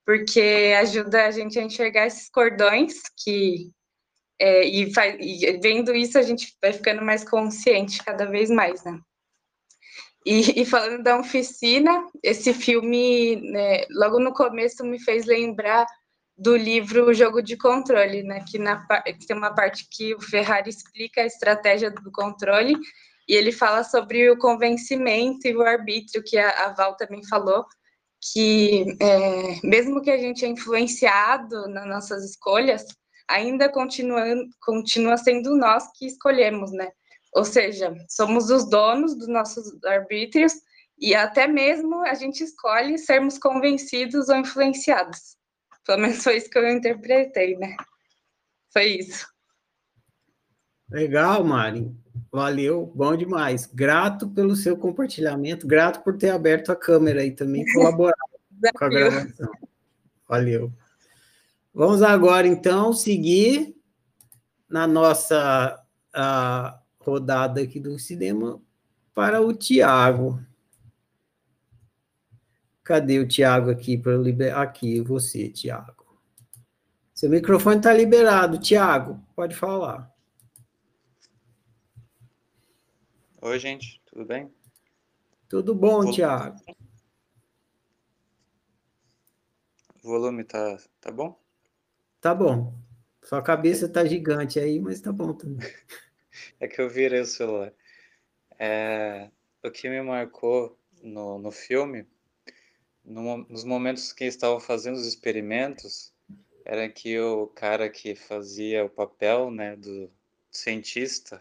[0.06, 3.70] Porque ajuda a gente a enxergar esses cordões que
[4.40, 8.82] é, e, faz, e, vendo isso a gente vai ficando mais consciente cada vez mais,
[8.84, 8.98] né?
[10.24, 15.86] E, e falando da oficina, esse filme, né, logo no começo me fez lembrar
[16.36, 18.42] do livro Jogo de Controle, né?
[18.50, 22.74] Que, na, que tem uma parte que o Ferrari explica a estratégia do controle
[23.28, 27.64] e ele fala sobre o convencimento e o arbítrio, que a, a Val também falou,
[28.32, 32.86] que é, mesmo que a gente é influenciado nas nossas escolhas,
[33.30, 34.22] ainda continua,
[34.60, 36.90] continua sendo nós que escolhemos, né?
[37.32, 40.52] Ou seja, somos os donos dos nossos arbítrios
[40.98, 45.36] e até mesmo a gente escolhe sermos convencidos ou influenciados.
[45.86, 47.76] Pelo menos foi isso que eu interpretei, né?
[48.72, 49.26] Foi isso.
[50.90, 51.90] Legal, Mari.
[52.32, 53.66] Valeu, bom demais.
[53.66, 58.16] Grato pelo seu compartilhamento, grato por ter aberto a câmera e também colaborado
[58.76, 59.50] com a gravação.
[60.28, 60.72] Valeu.
[61.72, 63.76] Vamos agora, então, seguir
[64.68, 65.82] na nossa
[66.98, 68.60] rodada aqui do cinema
[69.14, 70.44] para o Tiago.
[72.82, 74.62] Cadê o Tiago aqui para liberar?
[74.62, 76.20] Aqui, você, Tiago.
[77.14, 79.24] Seu microfone está liberado, Tiago.
[79.36, 80.12] Pode falar.
[83.42, 84.52] Oi, gente, tudo bem?
[85.48, 86.60] Tudo bom, Tiago.
[90.02, 91.39] O volume tá, tá bom?
[92.20, 92.74] Tá bom.
[93.22, 95.68] Sua cabeça tá gigante aí, mas tá bom também.
[96.60, 97.72] É que eu virei o celular.
[98.58, 99.30] É,
[99.64, 102.06] o que me marcou no, no filme
[103.04, 106.12] no, nos momentos que estavam fazendo os experimentos,
[106.64, 110.10] era que o cara que fazia o papel né, do
[110.50, 111.40] cientista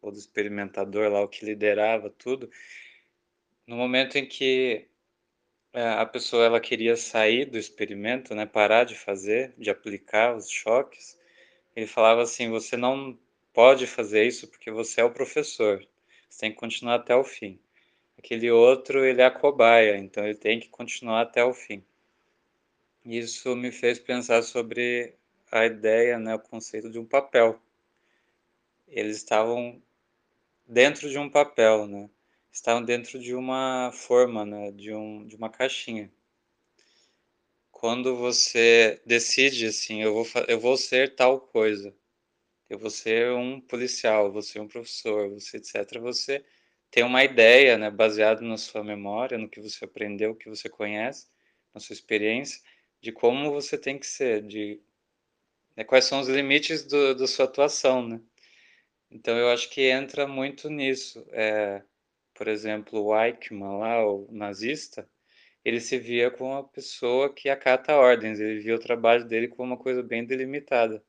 [0.00, 2.50] ou do experimentador lá, o que liderava tudo,
[3.66, 4.87] no momento em que
[5.80, 11.18] a pessoa ela queria sair do experimento, né, parar de fazer, de aplicar os choques,
[11.76, 13.18] ele falava assim: você não
[13.52, 15.86] pode fazer isso porque você é o professor,
[16.28, 17.58] você tem que continuar até o fim.
[18.18, 21.84] aquele outro ele é a cobaia, então ele tem que continuar até o fim.
[23.04, 25.14] Isso me fez pensar sobre
[25.50, 27.60] a ideia, né, o conceito de um papel.
[28.88, 29.82] Eles estavam
[30.66, 32.10] dentro de um papel, né?
[32.58, 36.10] Estavam dentro de uma forma, né, de, um, de uma caixinha.
[37.70, 41.94] Quando você decide assim, eu vou, eu vou ser tal coisa,
[42.68, 46.00] eu vou ser um policial, eu vou ser um professor, você etc.
[46.00, 46.44] Você
[46.90, 50.68] tem uma ideia, né, baseado na sua memória, no que você aprendeu, o que você
[50.68, 51.28] conhece,
[51.72, 52.60] na sua experiência,
[53.00, 54.80] de como você tem que ser, de
[55.76, 58.20] né, quais são os limites do, da sua atuação, né?
[59.12, 61.24] Então eu acho que entra muito nisso.
[61.30, 61.84] É,
[62.38, 65.10] por exemplo, o Eichmann lá, o nazista,
[65.64, 69.72] ele se via como uma pessoa que acata ordens, ele via o trabalho dele como
[69.72, 71.04] uma coisa bem delimitada.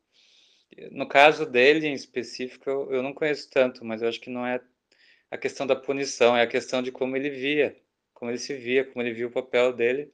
[0.92, 4.46] No caso dele em específico, eu, eu não conheço tanto, mas eu acho que não
[4.46, 4.60] é
[5.30, 7.80] a questão da punição, é a questão de como ele via,
[8.12, 10.12] como ele se via, como ele via o papel dele.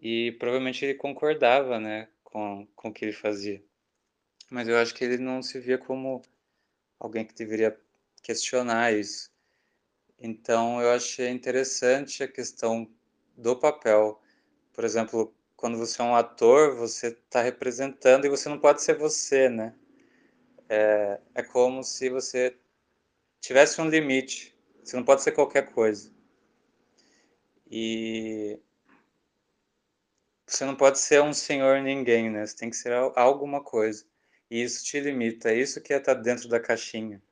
[0.00, 3.60] E provavelmente ele concordava, né, com, com o que ele fazia.
[4.48, 6.22] Mas eu acho que ele não se via como
[7.00, 7.76] alguém que deveria
[8.22, 9.36] questionar isso.
[10.20, 12.90] Então eu achei interessante a questão
[13.36, 14.20] do papel.
[14.72, 18.96] Por exemplo, quando você é um ator, você está representando e você não pode ser
[18.96, 19.74] você, né?
[20.68, 22.56] É, é como se você
[23.40, 24.56] tivesse um limite.
[24.84, 26.12] Você não pode ser qualquer coisa.
[27.70, 28.58] E
[30.46, 32.46] você não pode ser um senhor ninguém, né?
[32.46, 34.04] Você tem que ser alguma coisa.
[34.50, 35.50] E isso te limita.
[35.50, 37.22] É isso que é estar tá dentro da caixinha.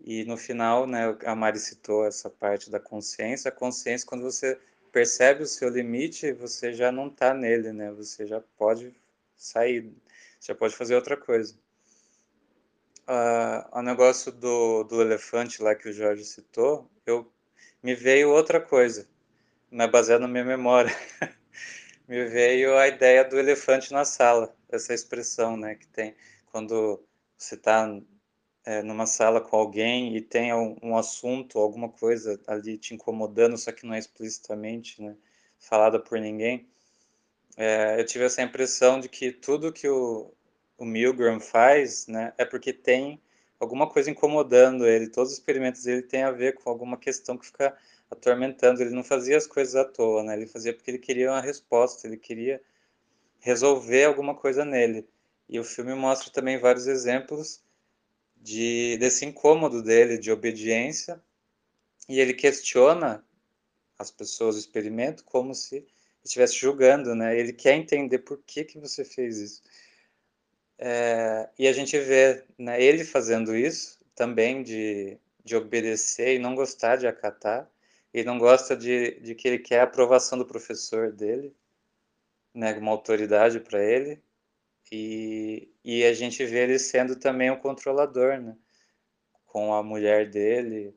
[0.00, 3.48] E no final, né, a Mari citou essa parte da consciência.
[3.48, 4.58] A consciência, quando você
[4.92, 7.90] percebe o seu limite, você já não está nele, né?
[7.92, 8.94] Você já pode
[9.36, 9.92] sair,
[10.40, 11.54] já pode fazer outra coisa.
[13.08, 17.30] Uh, o negócio do, do elefante lá que o Jorge citou, eu
[17.82, 19.08] me veio outra coisa,
[19.70, 20.94] não é baseado na minha memória.
[22.08, 26.16] me veio a ideia do elefante na sala, essa expressão, né, que tem
[26.46, 27.04] quando
[27.36, 27.86] você está
[28.66, 33.56] é, numa sala com alguém e tem um, um, assunto, alguma coisa ali te incomodando,
[33.56, 35.16] só que não é explicitamente né,
[35.58, 36.68] falada por ninguém,
[37.56, 40.34] é, eu tive essa impressão de que tudo que o,
[40.76, 43.22] o Milgram faz né, é porque tem
[43.60, 47.46] alguma coisa incomodando ele, todos os experimentos dele têm a ver com alguma questão que
[47.46, 47.76] fica
[48.10, 51.40] atormentando, ele não fazia as coisas à toa, né, ele fazia porque ele queria uma
[51.40, 52.60] resposta, ele queria
[53.40, 55.08] resolver alguma coisa nele.
[55.48, 57.64] E o filme mostra também vários exemplos
[58.46, 61.20] de, desse incômodo dele de obediência
[62.08, 63.26] e ele questiona
[63.98, 65.84] as pessoas do experimento como se
[66.24, 67.36] estivesse julgando, né?
[67.36, 69.62] Ele quer entender por que que você fez isso.
[70.78, 76.54] É, e a gente vê né, ele fazendo isso também de, de obedecer e não
[76.54, 77.68] gostar de acatar.
[78.14, 81.52] Ele não gosta de, de que ele quer a aprovação do professor dele,
[82.54, 84.22] né, uma autoridade para ele.
[84.90, 88.56] E, e a gente vê ele sendo também um controlador, né?
[89.46, 90.96] Com a mulher dele.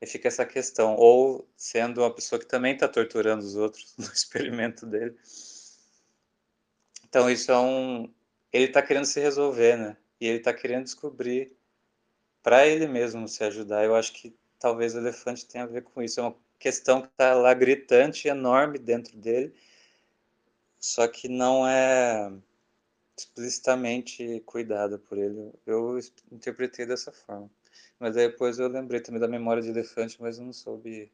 [0.00, 0.96] E fica essa questão.
[0.96, 5.16] Ou sendo uma pessoa que também está torturando os outros no experimento dele.
[7.04, 8.12] Então, isso é um.
[8.52, 9.96] Ele está querendo se resolver, né?
[10.20, 11.56] E ele está querendo descobrir
[12.42, 13.84] para ele mesmo se ajudar.
[13.84, 16.20] Eu acho que talvez o elefante tenha a ver com isso.
[16.20, 19.54] É uma questão que está lá gritante, enorme dentro dele,
[20.78, 22.30] só que não é
[23.20, 25.52] explicitamente cuidada por ele.
[25.66, 25.98] Eu
[26.30, 27.50] interpretei dessa forma.
[27.98, 31.12] Mas depois eu lembrei também da memória de elefante, mas não soube.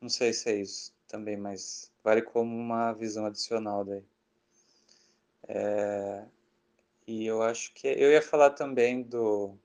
[0.00, 4.04] Não sei se é isso também, mas vale como uma visão adicional daí.
[5.48, 6.24] É,
[7.06, 9.56] e eu acho que eu ia falar também do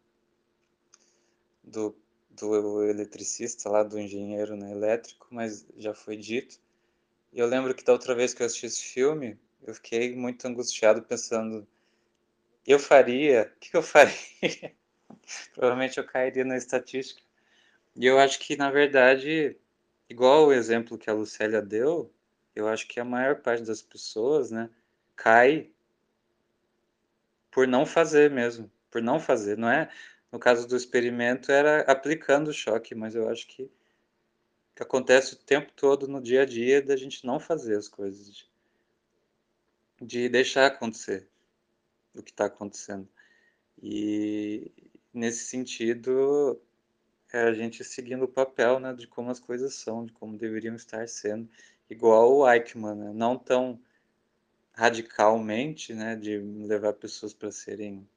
[1.64, 1.96] do,
[2.30, 6.60] do eletricista lá, do engenheiro né, elétrico, mas já foi dito.
[7.34, 10.46] E eu lembro que da outra vez que eu assisti esse filme, eu fiquei muito
[10.48, 11.68] angustiado pensando,
[12.66, 14.76] eu faria, o que, que eu faria?
[15.54, 17.22] Provavelmente eu cairia na estatística.
[17.96, 19.58] E eu acho que, na verdade,
[20.10, 22.14] igual o exemplo que a Lucélia deu,
[22.56, 24.70] eu acho que a maior parte das pessoas, né,
[25.16, 25.70] cai
[27.52, 29.58] por não fazer mesmo, por não fazer.
[29.58, 29.90] Não é,
[30.32, 33.70] no caso do experimento, era aplicando o choque, mas eu acho que,
[34.76, 38.48] que acontece o tempo todo no dia a dia da gente não fazer as coisas,
[40.02, 41.28] de deixar acontecer
[42.14, 43.08] o que está acontecendo.
[43.82, 44.72] E
[45.14, 46.60] nesse sentido,
[47.32, 50.76] é a gente seguindo o papel né, de como as coisas são, de como deveriam
[50.76, 51.50] estar sendo,
[51.90, 53.12] igual o Eichmann, né?
[53.14, 53.80] não tão
[54.74, 58.08] radicalmente, né, de levar pessoas para serem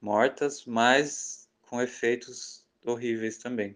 [0.00, 3.74] mortas, mas com efeitos horríveis também.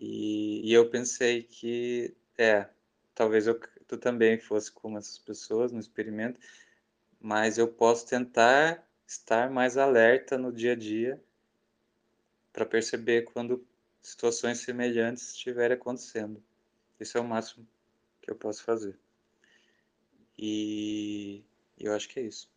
[0.00, 2.68] E, e eu pensei que, é,
[3.14, 6.38] talvez eu, tu também fosse como essas pessoas no experimento,
[7.18, 11.20] mas eu posso tentar estar mais alerta no dia a dia
[12.52, 13.66] para perceber quando
[14.02, 16.42] situações semelhantes estiverem acontecendo.
[17.00, 17.66] Isso é o máximo
[18.20, 18.98] que eu posso fazer.
[20.36, 21.42] E
[21.78, 22.48] eu acho que é isso.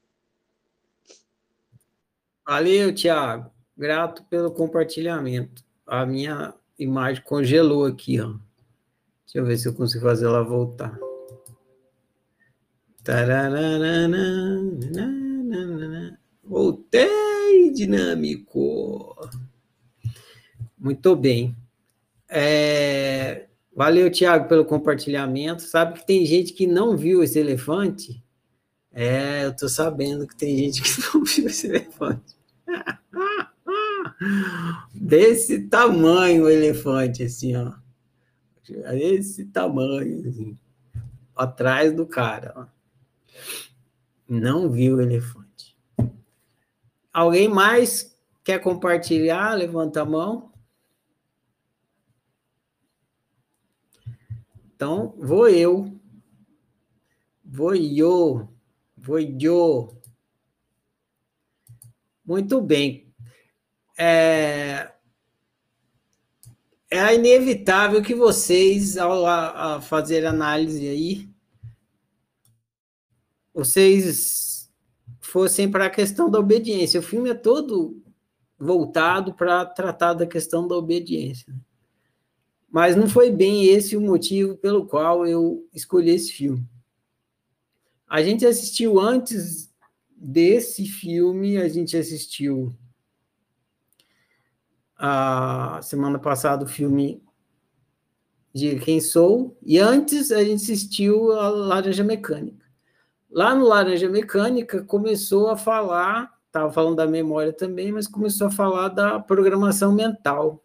[2.45, 3.51] Valeu, Thiago.
[3.77, 5.63] Grato pelo compartilhamento.
[5.87, 8.33] A minha imagem congelou aqui, ó.
[9.25, 10.99] Deixa eu ver se eu consigo fazer ela voltar.
[16.43, 19.15] Voltei, dinâmico.
[20.77, 21.55] Muito bem.
[22.29, 23.47] É...
[23.75, 25.63] Valeu, Tiago, pelo compartilhamento.
[25.63, 28.23] Sabe que tem gente que não viu esse elefante?
[28.93, 32.35] É, eu tô sabendo que tem gente que não viu esse elefante.
[34.93, 37.73] Desse tamanho o elefante, assim, ó.
[38.93, 40.57] Esse tamanho, assim.
[41.35, 42.80] Atrás do cara, ó.
[44.27, 45.77] Não viu o elefante.
[47.11, 49.53] Alguém mais quer compartilhar?
[49.53, 50.51] Levanta a mão.
[54.73, 55.99] Então, vou eu.
[57.43, 58.49] Vou eu.
[58.97, 60.01] Vou eu.
[62.25, 63.13] Muito bem.
[63.97, 64.91] É,
[66.89, 71.30] é inevitável que vocês, ao fazer análise aí,
[73.53, 74.71] vocês
[75.19, 76.99] fossem para a questão da obediência.
[76.99, 78.01] O filme é todo
[78.57, 81.53] voltado para tratar da questão da obediência.
[82.69, 86.65] Mas não foi bem esse o motivo pelo qual eu escolhi esse filme.
[88.07, 89.73] A gente assistiu antes
[90.15, 92.73] desse filme, a gente assistiu
[94.95, 97.23] a semana passada o filme
[98.53, 102.60] de Quem Sou, e antes a gente assistiu a Laranja Mecânica.
[103.31, 108.51] Lá no Laranja Mecânica começou a falar, estava falando da memória também, mas começou a
[108.51, 110.61] falar da programação mental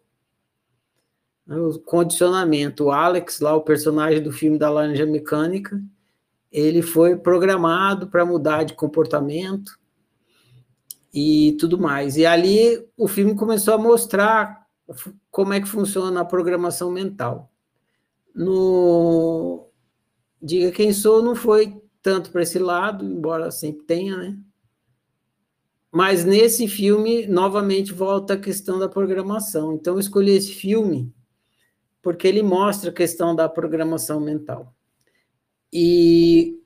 [1.49, 2.85] o condicionamento.
[2.85, 5.81] O Alex, lá, o personagem do filme da Laranja Mecânica,
[6.51, 9.79] ele foi programado para mudar de comportamento
[11.13, 12.17] e tudo mais.
[12.17, 14.67] E ali o filme começou a mostrar
[15.31, 17.49] como é que funciona a programação mental.
[18.35, 19.67] No
[20.41, 24.39] Diga Quem Sou não foi tanto para esse lado, embora sempre tenha, né?
[25.91, 29.73] Mas nesse filme, novamente, volta a questão da programação.
[29.73, 31.13] Então, eu escolhi esse filme
[32.01, 34.73] porque ele mostra a questão da programação mental.
[35.73, 36.61] E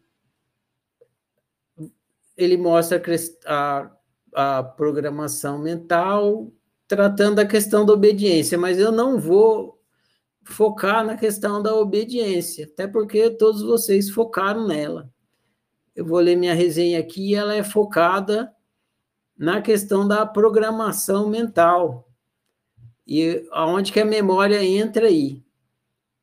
[2.38, 3.02] ele mostra
[3.48, 3.92] a,
[4.36, 6.54] a programação mental
[6.88, 9.82] tratando a questão da obediência, mas eu não vou
[10.44, 15.12] focar na questão da obediência, até porque todos vocês focaram nela.
[16.02, 18.52] Eu vou ler minha resenha aqui, ela é focada
[19.38, 22.10] na questão da programação mental.
[23.06, 25.44] E aonde que a memória entra aí?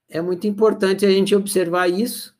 [0.08, 2.36] É muito importante a gente observar isso,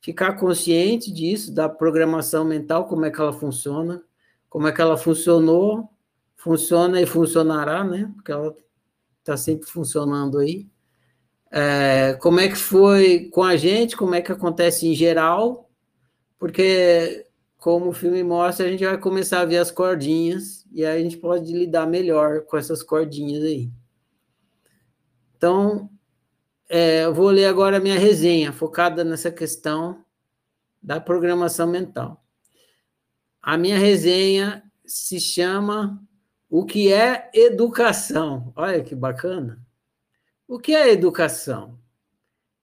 [0.00, 4.02] ficar consciente disso, da programação mental, como é que ela funciona,
[4.48, 5.90] como é que ela funcionou,
[6.36, 8.10] funciona e funcionará, né?
[8.14, 8.56] Porque ela
[9.18, 10.66] está sempre funcionando aí.
[11.50, 15.67] É, como é que foi com a gente, como é que acontece em geral,
[16.38, 17.26] porque,
[17.58, 21.02] como o filme mostra, a gente vai começar a ver as cordinhas, e aí a
[21.02, 23.70] gente pode lidar melhor com essas cordinhas aí.
[25.36, 25.90] Então,
[26.68, 30.04] é, eu vou ler agora a minha resenha, focada nessa questão
[30.82, 32.24] da programação mental.
[33.42, 36.02] A minha resenha se chama
[36.48, 38.52] O que é educação?
[38.54, 39.60] Olha que bacana.
[40.46, 41.78] O que é educação?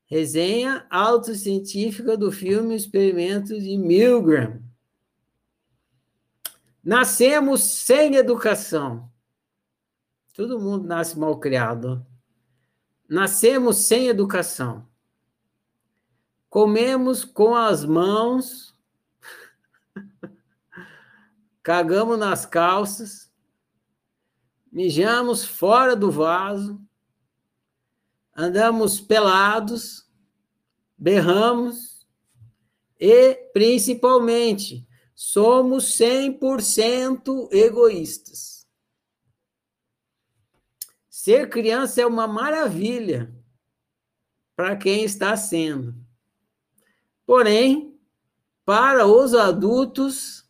[0.05, 4.61] Resenha autocientífica do filme Experimentos de Milgram.
[6.83, 9.11] Nascemos sem educação.
[10.35, 12.05] Todo mundo nasce mal criado.
[13.09, 14.87] Nascemos sem educação.
[16.49, 18.75] Comemos com as mãos,
[21.63, 23.33] cagamos nas calças,
[24.71, 26.84] mijamos fora do vaso,
[28.35, 30.05] andamos pelados,
[30.97, 32.05] berramos
[32.99, 38.67] e, principalmente, somos 100% egoístas.
[41.09, 43.33] Ser criança é uma maravilha
[44.55, 45.95] para quem está sendo.
[47.25, 47.97] Porém,
[48.63, 50.47] para os adultos,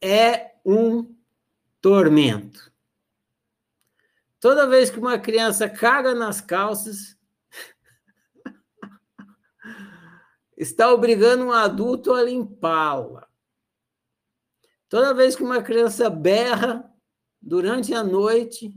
[0.00, 1.14] é um
[1.80, 2.69] tormento.
[4.40, 7.16] Toda vez que uma criança caga nas calças,
[10.56, 13.28] está obrigando um adulto a limpá-la.
[14.88, 16.90] Toda vez que uma criança berra
[17.40, 18.74] durante a noite,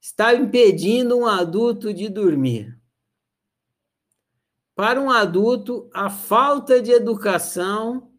[0.00, 2.78] está impedindo um adulto de dormir.
[4.74, 8.12] Para um adulto, a falta de educação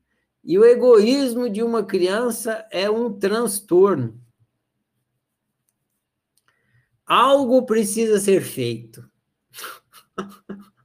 [0.44, 4.25] e o egoísmo de uma criança é um transtorno.
[7.06, 9.10] Algo precisa ser feito.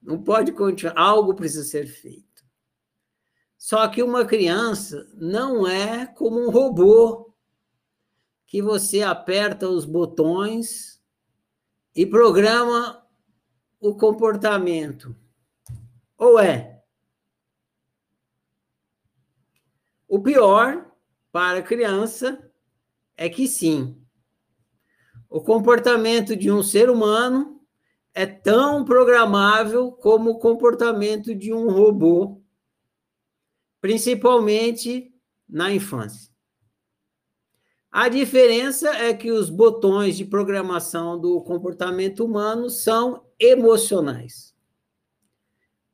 [0.00, 2.28] Não pode continuar, algo precisa ser feito.
[3.58, 7.34] Só que uma criança não é como um robô
[8.46, 11.02] que você aperta os botões
[11.94, 13.06] e programa
[13.78, 15.14] o comportamento.
[16.16, 16.82] Ou é?
[20.08, 20.90] O pior
[21.30, 22.50] para a criança
[23.16, 23.97] é que sim.
[25.28, 27.60] O comportamento de um ser humano
[28.14, 32.40] é tão programável como o comportamento de um robô,
[33.80, 35.12] principalmente
[35.48, 36.32] na infância.
[37.90, 44.54] A diferença é que os botões de programação do comportamento humano são emocionais.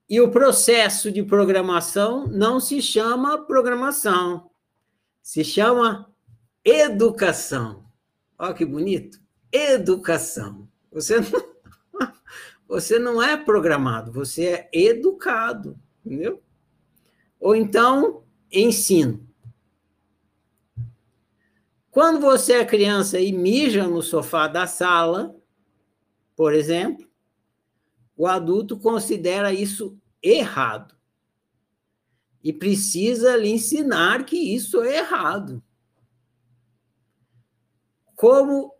[0.09, 4.51] E o processo de programação não se chama programação,
[5.23, 6.13] se chama
[6.65, 7.85] educação.
[8.39, 9.24] Olha que bonito!
[9.57, 10.69] Educação.
[10.91, 11.55] Você não
[12.67, 16.43] você não é programado, você é educado, entendeu?
[17.39, 19.25] Ou então, ensino.
[21.89, 25.37] Quando você é criança e mija no sofá da sala,
[26.35, 27.09] por exemplo,
[28.17, 30.97] o adulto considera isso errado.
[32.43, 35.63] E precisa lhe ensinar que isso é errado.
[38.17, 38.74] Como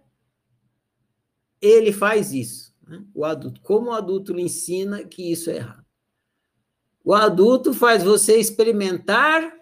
[1.65, 2.75] ele faz isso?
[2.87, 3.05] Né?
[3.15, 3.61] O adulto.
[3.61, 5.85] Como o adulto lhe ensina que isso é errado?
[7.05, 9.53] O adulto faz você experimentar.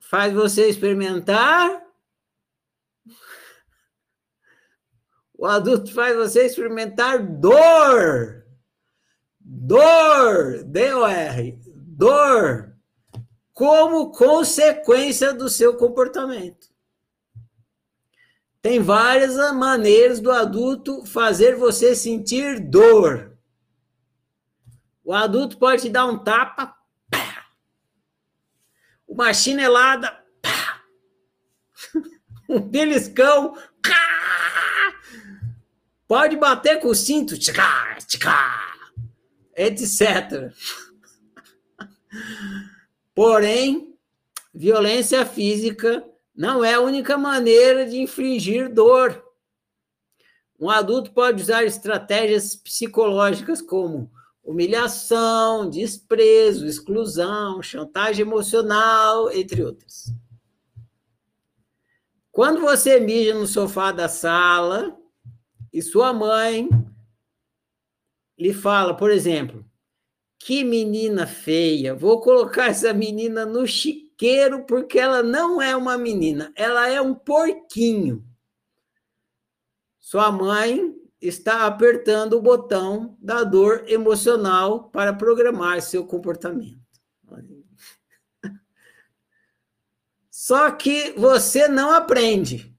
[0.00, 1.82] Faz você experimentar.
[5.36, 8.46] O adulto faz você experimentar dor.
[9.40, 10.62] Dor.
[10.64, 11.60] D-O-R.
[11.66, 12.72] Dor.
[13.52, 16.73] Como consequência do seu comportamento.
[18.64, 23.36] Tem várias maneiras do adulto fazer você sentir dor.
[25.04, 26.74] O adulto pode te dar um tapa,
[27.10, 27.46] pá.
[29.06, 30.82] uma chinelada, pá.
[32.48, 33.54] um beliscão,
[36.08, 38.88] pode bater com o cinto, tchá, tchá,
[39.54, 40.54] etc.
[43.14, 43.94] Porém,
[44.54, 46.02] violência física
[46.34, 49.22] não é a única maneira de infligir dor.
[50.58, 54.10] Um adulto pode usar estratégias psicológicas como
[54.42, 60.12] humilhação, desprezo, exclusão, chantagem emocional, entre outras.
[62.32, 64.98] Quando você mija no sofá da sala
[65.72, 66.68] e sua mãe
[68.36, 69.64] lhe fala, por exemplo,
[70.38, 75.98] que menina feia, vou colocar essa menina no chiqueiro chiqueiro porque ela não é uma
[75.98, 78.24] menina, ela é um porquinho.
[79.98, 86.80] Sua mãe está apertando o botão da dor emocional para programar seu comportamento.
[90.30, 92.72] Só que você não aprende.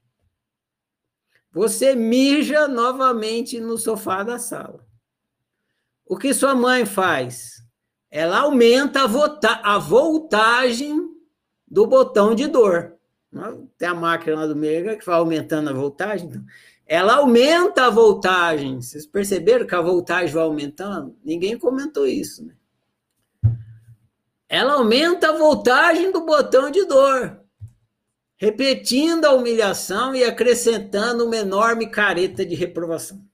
[1.52, 4.86] Você mija novamente no sofá da sala.
[6.04, 7.56] O que sua mãe faz?
[8.10, 11.05] Ela aumenta a, a voltagem
[11.66, 12.96] do botão de dor.
[13.76, 16.28] Tem a máquina lá do Mega que vai aumentando a voltagem.
[16.28, 16.44] Então,
[16.86, 18.80] ela aumenta a voltagem.
[18.80, 21.16] Vocês perceberam que a voltagem vai aumentando?
[21.24, 22.54] Ninguém comentou isso, né?
[24.48, 27.40] Ela aumenta a voltagem do botão de dor,
[28.36, 33.26] repetindo a humilhação e acrescentando uma enorme careta de reprovação.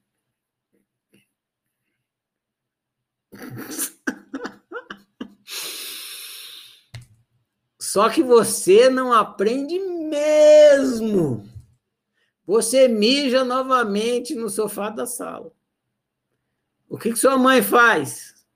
[7.93, 11.47] Só que você não aprende mesmo.
[12.47, 15.53] Você mija novamente no sofá da sala.
[16.88, 18.47] O que, que sua mãe faz?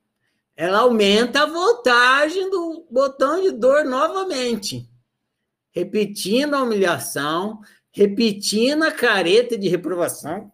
[0.56, 4.88] Ela aumenta a voltagem do botão de dor novamente,
[5.70, 7.60] repetindo a humilhação,
[7.92, 10.50] repetindo a careta de reprovação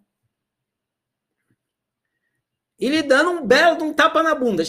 [2.80, 4.64] e lhe dando um belo um tapa na bunda.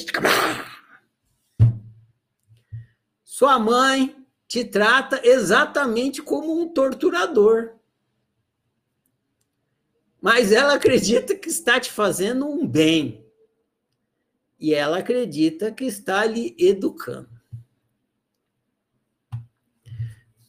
[3.36, 4.16] Sua mãe
[4.48, 7.74] te trata exatamente como um torturador.
[10.22, 13.28] mas ela acredita que está te fazendo um bem.
[14.60, 17.42] E ela acredita que está lhe educando.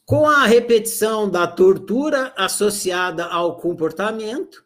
[0.05, 4.63] Com a repetição da tortura associada ao comportamento,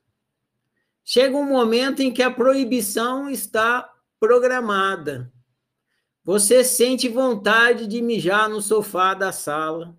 [1.04, 3.88] chega um momento em que a proibição está
[4.18, 5.32] programada.
[6.28, 9.98] Você sente vontade de mijar no sofá da sala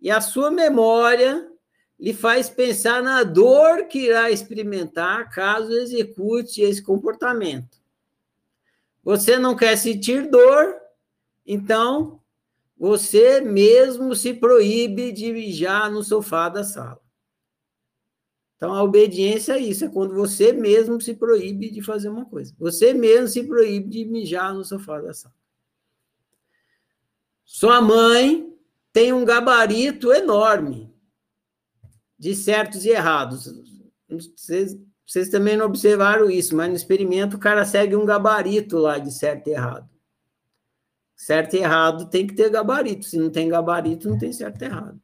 [0.00, 1.50] e a sua memória
[1.98, 7.82] lhe faz pensar na dor que irá experimentar caso execute esse comportamento.
[9.02, 10.72] Você não quer sentir dor,
[11.44, 12.20] então
[12.78, 17.00] você mesmo se proíbe de mijar no sofá da sala.
[18.54, 22.54] Então, a obediência é isso, é quando você mesmo se proíbe de fazer uma coisa.
[22.56, 25.35] Você mesmo se proíbe de mijar no sofá da sala.
[27.46, 28.52] Sua mãe
[28.92, 30.92] tem um gabarito enorme
[32.18, 33.46] de certos e errados.
[34.08, 34.76] Vocês,
[35.06, 39.12] vocês também não observaram isso, mas no experimento o cara segue um gabarito lá de
[39.12, 39.88] certo e errado.
[41.14, 43.06] Certo e errado tem que ter gabarito.
[43.06, 45.00] Se não tem gabarito, não tem certo e errado.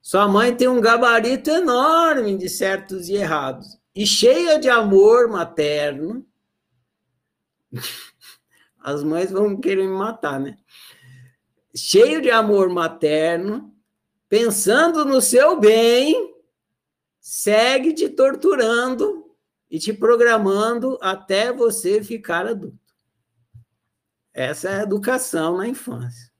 [0.00, 3.76] Sua mãe tem um gabarito enorme de certos e errados.
[3.94, 6.24] E cheia de amor materno.
[8.82, 10.56] As mães vão querer me matar, né?
[11.74, 13.74] Cheio de amor materno,
[14.28, 16.34] pensando no seu bem,
[17.20, 19.36] segue te torturando
[19.70, 22.78] e te programando até você ficar adulto.
[24.32, 26.30] Essa é a educação na infância.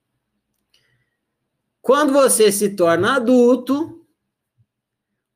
[1.80, 4.06] Quando você se torna adulto,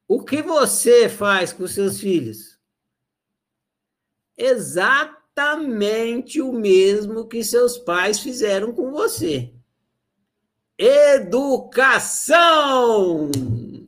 [0.07, 2.59] o que você faz com seus filhos?
[4.37, 5.23] Exatamente
[6.43, 9.54] o mesmo que seus pais fizeram com você.
[10.79, 12.41] Educação!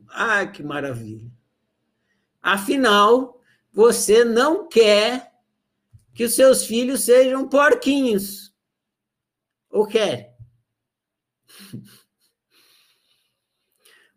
[0.09, 1.29] Ah, que maravilha!
[2.41, 3.41] Afinal,
[3.73, 5.33] você não quer
[6.13, 8.53] que os seus filhos sejam porquinhos.
[9.69, 10.35] Ou quer?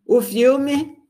[0.07, 1.01] O filme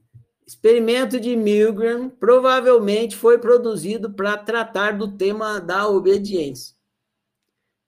[0.51, 6.75] Experimento de Milgram provavelmente foi produzido para tratar do tema da obediência.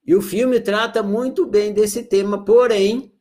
[0.07, 3.12] E o filme trata muito bem desse tema, porém,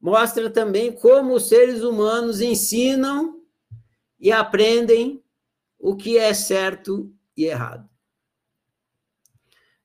[0.00, 3.42] mostra também como os seres humanos ensinam
[4.18, 5.22] e aprendem
[5.78, 7.88] o que é certo e errado.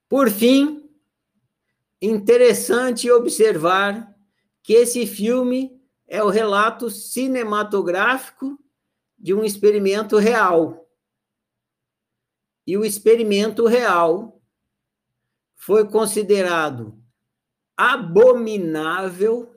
[0.09, 0.89] Por fim,
[2.01, 4.13] interessante observar
[4.61, 8.59] que esse filme é o relato cinematográfico
[9.17, 10.87] de um experimento real.
[12.65, 14.41] E o experimento real
[15.55, 17.01] foi considerado
[17.75, 19.52] abominável,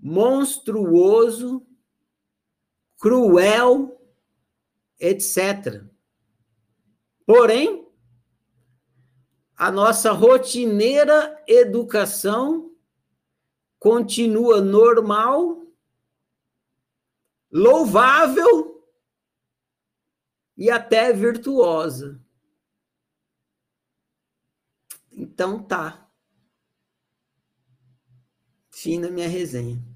[0.00, 1.66] monstruoso,
[2.98, 4.00] cruel,
[4.98, 5.84] etc.
[7.26, 7.86] Porém,
[9.56, 12.74] a nossa rotineira educação
[13.78, 15.66] continua normal,
[17.52, 18.84] louvável
[20.56, 22.22] e até virtuosa.
[25.10, 26.10] Então tá.
[28.70, 29.89] Fim da minha resenha.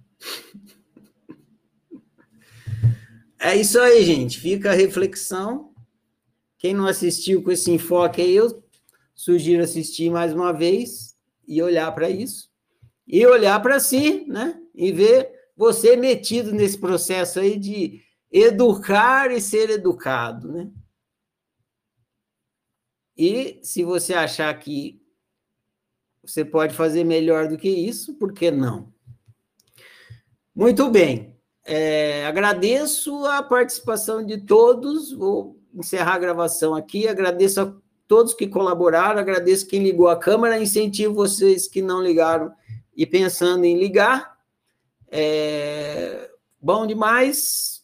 [3.39, 4.41] É isso aí, gente.
[4.41, 5.75] Fica a reflexão.
[6.59, 8.65] Quem não assistiu com esse enfoque aí, eu
[9.15, 11.15] sugiro assistir mais uma vez
[11.47, 12.55] e olhar para isso
[13.07, 14.61] e olhar para si, né?
[14.75, 20.71] E ver você metido nesse processo aí de educar e ser educado, né?
[23.17, 25.01] E se você achar que
[26.25, 28.94] você pode fazer melhor do que isso, por que não?
[30.55, 31.37] Muito bem.
[31.65, 35.13] É, agradeço a participação de todos.
[35.13, 37.09] Vou encerrar a gravação aqui.
[37.09, 37.75] Agradeço a
[38.07, 42.53] todos que colaboraram, agradeço quem ligou a câmera, incentivo vocês que não ligaram
[42.97, 44.39] e pensando em ligar.
[45.11, 47.83] É, bom demais.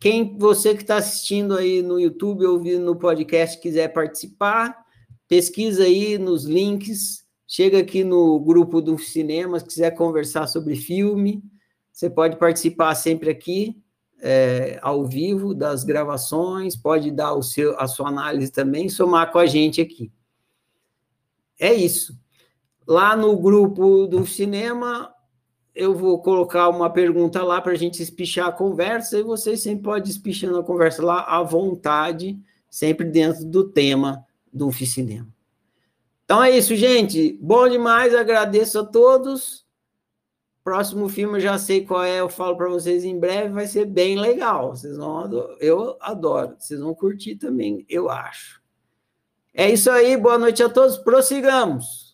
[0.00, 4.76] Quem você que está assistindo aí no YouTube, ouvindo no podcast, quiser participar,
[5.26, 11.42] pesquisa aí nos links, chega aqui no grupo do cinema, se quiser conversar sobre filme,
[11.90, 13.82] você pode participar sempre aqui,
[14.20, 19.38] é, ao vivo, das gravações, pode dar o seu, a sua análise também, somar com
[19.38, 20.12] a gente aqui.
[21.58, 22.16] É isso.
[22.86, 25.12] Lá no grupo do cinema,
[25.74, 29.84] eu vou colocar uma pergunta lá para a gente espichar a conversa, e vocês sempre
[29.84, 32.38] podem espichando a conversa lá à vontade,
[32.68, 35.37] sempre dentro do tema do cinema.
[36.28, 37.38] Então é isso, gente.
[37.40, 39.64] Bom demais, agradeço a todos.
[40.62, 43.86] próximo filme eu já sei qual é, eu falo para vocês em breve, vai ser
[43.86, 44.76] bem legal.
[44.76, 45.56] Vocês vão ador...
[45.58, 48.60] eu adoro, vocês vão curtir também, eu acho.
[49.54, 52.07] É isso aí, boa noite a todos, prossigamos.